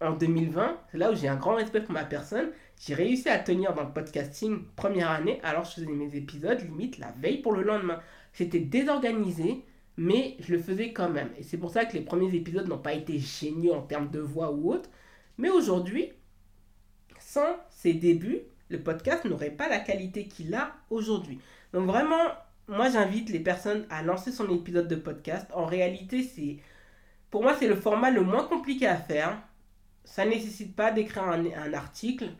en 0.00 0.12
2020, 0.12 0.78
c'est 0.92 0.98
là 0.98 1.10
où 1.10 1.16
j'ai 1.16 1.26
un 1.26 1.34
grand 1.34 1.56
respect 1.56 1.80
pour 1.80 1.92
ma 1.92 2.04
personne, 2.04 2.50
j'ai 2.78 2.94
réussi 2.94 3.28
à 3.28 3.38
tenir 3.40 3.74
dans 3.74 3.82
le 3.82 3.92
podcasting 3.92 4.62
première 4.76 5.10
année, 5.10 5.40
alors 5.42 5.64
je 5.64 5.72
faisais 5.72 5.86
mes 5.86 6.14
épisodes 6.14 6.60
limite 6.60 6.98
la 6.98 7.10
veille 7.20 7.42
pour 7.42 7.50
le 7.50 7.64
lendemain. 7.64 7.98
C'était 8.32 8.60
désorganisé, 8.60 9.64
mais 9.96 10.36
je 10.40 10.52
le 10.52 10.58
faisais 10.58 10.92
quand 10.92 11.08
même. 11.08 11.30
Et 11.38 11.42
c'est 11.42 11.58
pour 11.58 11.70
ça 11.70 11.84
que 11.84 11.94
les 11.94 12.02
premiers 12.02 12.34
épisodes 12.34 12.68
n'ont 12.68 12.78
pas 12.78 12.94
été 12.94 13.18
géniaux 13.18 13.74
en 13.74 13.82
termes 13.82 14.10
de 14.10 14.20
voix 14.20 14.50
ou 14.50 14.72
autre. 14.72 14.88
Mais 15.38 15.50
aujourd'hui, 15.50 16.12
sans 17.18 17.56
ces 17.70 17.94
débuts, 17.94 18.42
le 18.68 18.82
podcast 18.82 19.24
n'aurait 19.24 19.50
pas 19.50 19.68
la 19.68 19.78
qualité 19.78 20.26
qu'il 20.26 20.54
a 20.54 20.72
aujourd'hui. 20.90 21.40
Donc 21.72 21.86
vraiment, 21.86 22.24
moi 22.68 22.90
j'invite 22.90 23.30
les 23.30 23.40
personnes 23.40 23.86
à 23.90 24.02
lancer 24.02 24.32
son 24.32 24.48
épisode 24.50 24.88
de 24.88 24.96
podcast. 24.96 25.46
En 25.54 25.66
réalité, 25.66 26.22
c'est 26.22 26.58
pour 27.30 27.42
moi 27.42 27.54
c'est 27.58 27.68
le 27.68 27.76
format 27.76 28.10
le 28.10 28.22
moins 28.22 28.44
compliqué 28.44 28.86
à 28.86 28.96
faire. 28.96 29.40
Ça 30.04 30.24
ne 30.24 30.30
nécessite 30.30 30.74
pas 30.74 30.90
d'écrire 30.90 31.24
un, 31.24 31.72
article. 31.74 32.30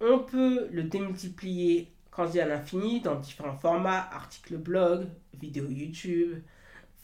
On 0.00 0.20
peut 0.20 0.68
le 0.70 0.84
démultiplier 0.84 1.92
quand 2.10 2.30
j'ai 2.30 2.40
à 2.40 2.46
l'infini 2.46 3.00
dans 3.00 3.16
différents 3.16 3.56
formats, 3.56 4.08
articles 4.12 4.56
blog, 4.56 5.08
vidéo 5.34 5.66
YouTube, 5.68 6.38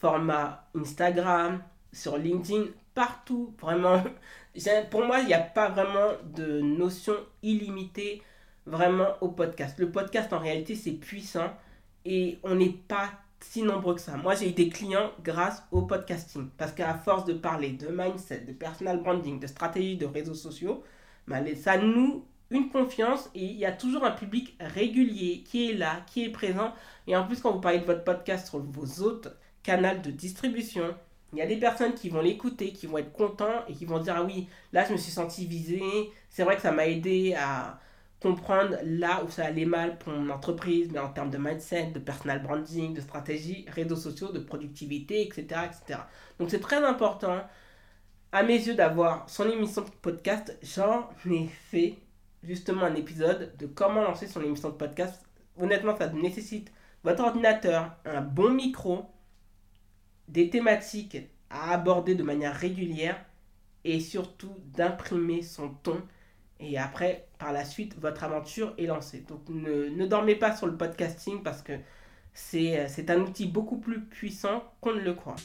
format 0.03 0.67
Instagram, 0.75 1.63
sur 1.93 2.17
LinkedIn, 2.17 2.65
partout. 2.93 3.55
Vraiment, 3.61 4.03
pour 4.91 5.05
moi, 5.05 5.19
il 5.19 5.27
n'y 5.27 5.33
a 5.33 5.39
pas 5.39 5.69
vraiment 5.69 6.11
de 6.35 6.59
notion 6.59 7.15
illimitée 7.41 8.21
vraiment 8.65 9.07
au 9.21 9.29
podcast. 9.29 9.79
Le 9.79 9.89
podcast, 9.91 10.33
en 10.33 10.39
réalité, 10.39 10.75
c'est 10.75 10.91
puissant 10.91 11.53
Et 12.03 12.37
on 12.43 12.55
n'est 12.55 12.77
pas 12.85 13.11
si 13.39 13.61
nombreux 13.63 13.95
que 13.95 14.01
ça. 14.01 14.17
Moi, 14.17 14.35
j'ai 14.35 14.49
eu 14.49 14.51
des 14.51 14.67
clients 14.67 15.11
grâce 15.23 15.63
au 15.71 15.83
podcasting. 15.83 16.49
Parce 16.57 16.73
qu'à 16.73 16.95
force 16.95 17.23
de 17.23 17.33
parler 17.33 17.69
de 17.69 17.87
mindset, 17.87 18.39
de 18.39 18.51
personal 18.51 19.01
branding, 19.01 19.39
de 19.39 19.47
stratégie 19.47 19.95
de 19.95 20.05
réseaux 20.05 20.33
sociaux, 20.33 20.83
ben, 21.29 21.45
ça 21.55 21.77
nous 21.77 22.25
une 22.49 22.69
confiance 22.69 23.31
et 23.33 23.45
il 23.45 23.57
y 23.57 23.65
a 23.65 23.71
toujours 23.71 24.03
un 24.03 24.11
public 24.11 24.55
régulier 24.59 25.43
qui 25.43 25.71
est 25.71 25.73
là, 25.73 26.01
qui 26.07 26.25
est 26.25 26.29
présent. 26.29 26.73
Et 27.07 27.15
en 27.15 27.25
plus, 27.25 27.39
quand 27.39 27.53
vous 27.53 27.61
parlez 27.61 27.79
de 27.79 27.85
votre 27.85 28.03
podcast 28.03 28.49
sur 28.49 28.59
vos 28.59 29.01
autres 29.01 29.33
canaux 29.63 29.99
de 30.03 30.11
distribution, 30.11 30.95
il 31.33 31.39
y 31.39 31.41
a 31.41 31.47
des 31.47 31.57
personnes 31.57 31.95
qui 31.95 32.09
vont 32.09 32.21
l'écouter, 32.21 32.71
qui 32.71 32.85
vont 32.85 32.99
être 32.99 33.11
contents 33.11 33.65
et 33.67 33.73
qui 33.73 33.85
vont 33.85 33.99
dire 33.99 34.15
Ah 34.17 34.23
oui, 34.23 34.47
là 34.71 34.85
je 34.85 34.93
me 34.93 34.97
suis 34.97 35.11
senti 35.11 35.47
visé. 35.47 35.81
C'est 36.29 36.43
vrai 36.43 36.55
que 36.55 36.61
ça 36.61 36.71
m'a 36.71 36.87
aidé 36.87 37.33
à 37.35 37.79
comprendre 38.21 38.77
là 38.83 39.23
où 39.25 39.29
ça 39.29 39.45
allait 39.45 39.65
mal 39.65 39.97
pour 39.97 40.13
mon 40.13 40.29
entreprise, 40.29 40.89
mais 40.91 40.99
en 40.99 41.09
termes 41.09 41.29
de 41.29 41.37
mindset, 41.37 41.87
de 41.87 41.99
personal 41.99 42.41
branding, 42.41 42.93
de 42.93 43.01
stratégie, 43.01 43.65
réseaux 43.67 43.97
sociaux, 43.97 44.31
de 44.31 44.39
productivité, 44.39 45.23
etc. 45.23 45.61
etc. 45.65 45.99
Donc 46.39 46.49
c'est 46.51 46.61
très 46.61 46.83
important, 46.83 47.41
à 48.31 48.43
mes 48.43 48.55
yeux, 48.55 48.75
d'avoir 48.75 49.29
son 49.29 49.49
émission 49.49 49.81
de 49.81 49.89
podcast. 50.01 50.57
J'en 50.61 51.09
ai 51.29 51.47
fait 51.47 51.97
justement 52.43 52.83
un 52.83 52.95
épisode 52.95 53.55
de 53.57 53.65
comment 53.65 54.03
lancer 54.03 54.27
son 54.27 54.41
émission 54.41 54.69
de 54.69 54.75
podcast. 54.75 55.21
Honnêtement, 55.59 55.97
ça 55.97 56.09
nécessite 56.09 56.71
votre 57.03 57.23
ordinateur, 57.23 57.91
un 58.05 58.21
bon 58.21 58.51
micro, 58.51 59.05
des 60.27 60.49
thématiques 60.49 61.17
à 61.49 61.73
aborder 61.73 62.15
de 62.15 62.23
manière 62.23 62.55
régulière 62.55 63.23
et 63.83 63.99
surtout 63.99 64.55
d'imprimer 64.75 65.41
son 65.41 65.69
ton. 65.69 66.01
Et 66.59 66.77
après, 66.77 67.27
par 67.37 67.51
la 67.51 67.65
suite, 67.65 67.99
votre 67.99 68.23
aventure 68.23 68.73
est 68.77 68.85
lancée. 68.85 69.25
Donc 69.27 69.41
ne, 69.49 70.05
dormez 70.05 70.35
pas 70.35 70.55
sur 70.55 70.67
le 70.67 70.77
podcasting 70.77 71.43
parce 71.43 71.61
que 71.61 71.73
c'est 72.33 73.09
un 73.09 73.19
outil 73.19 73.45
beaucoup 73.45 73.77
plus 73.77 74.01
puissant 74.01 74.63
qu'on 74.81 74.93
ne 74.93 75.01
le 75.01 75.13
croit. 75.13 75.35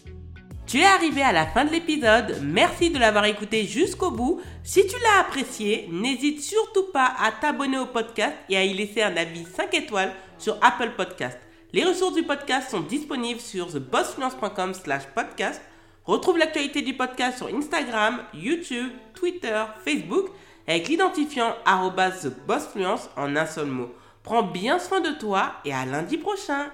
Tu 0.66 0.80
es 0.80 0.84
arrivé 0.84 1.22
à 1.22 1.32
la 1.32 1.46
fin 1.46 1.64
de 1.64 1.70
l'épisode, 1.70 2.40
merci 2.42 2.90
de 2.90 2.98
l'avoir 2.98 3.24
écouté 3.24 3.64
jusqu'au 3.64 4.10
bout. 4.10 4.40
Si 4.62 4.86
tu 4.86 4.94
l'as 5.02 5.20
apprécié, 5.20 5.88
n'hésite 5.90 6.42
surtout 6.42 6.92
pas 6.92 7.14
à 7.18 7.32
t'abonner 7.32 7.78
au 7.78 7.86
podcast 7.86 8.36
et 8.50 8.56
à 8.56 8.64
y 8.64 8.74
laisser 8.74 9.02
un 9.02 9.16
avis 9.16 9.44
5 9.44 9.72
étoiles 9.74 10.12
sur 10.38 10.58
Apple 10.62 10.92
Podcast. 10.96 11.38
Les 11.74 11.84
ressources 11.84 12.14
du 12.14 12.22
podcast 12.22 12.70
sont 12.70 12.80
disponibles 12.80 13.40
sur 13.40 13.70
thebossfluence.com 13.70 14.72
slash 14.72 15.02
podcast. 15.14 15.60
Retrouve 16.06 16.38
l'actualité 16.38 16.80
du 16.80 16.94
podcast 16.94 17.36
sur 17.36 17.54
Instagram, 17.54 18.22
YouTube, 18.32 18.90
Twitter, 19.12 19.64
Facebook 19.84 20.30
avec 20.66 20.88
l'identifiant 20.88 21.54
thebossfluence 22.22 23.10
en 23.16 23.36
un 23.36 23.44
seul 23.44 23.66
mot. 23.66 23.94
Prends 24.22 24.42
bien 24.42 24.78
soin 24.78 25.00
de 25.00 25.10
toi 25.18 25.56
et 25.66 25.74
à 25.74 25.84
lundi 25.84 26.16
prochain 26.16 26.70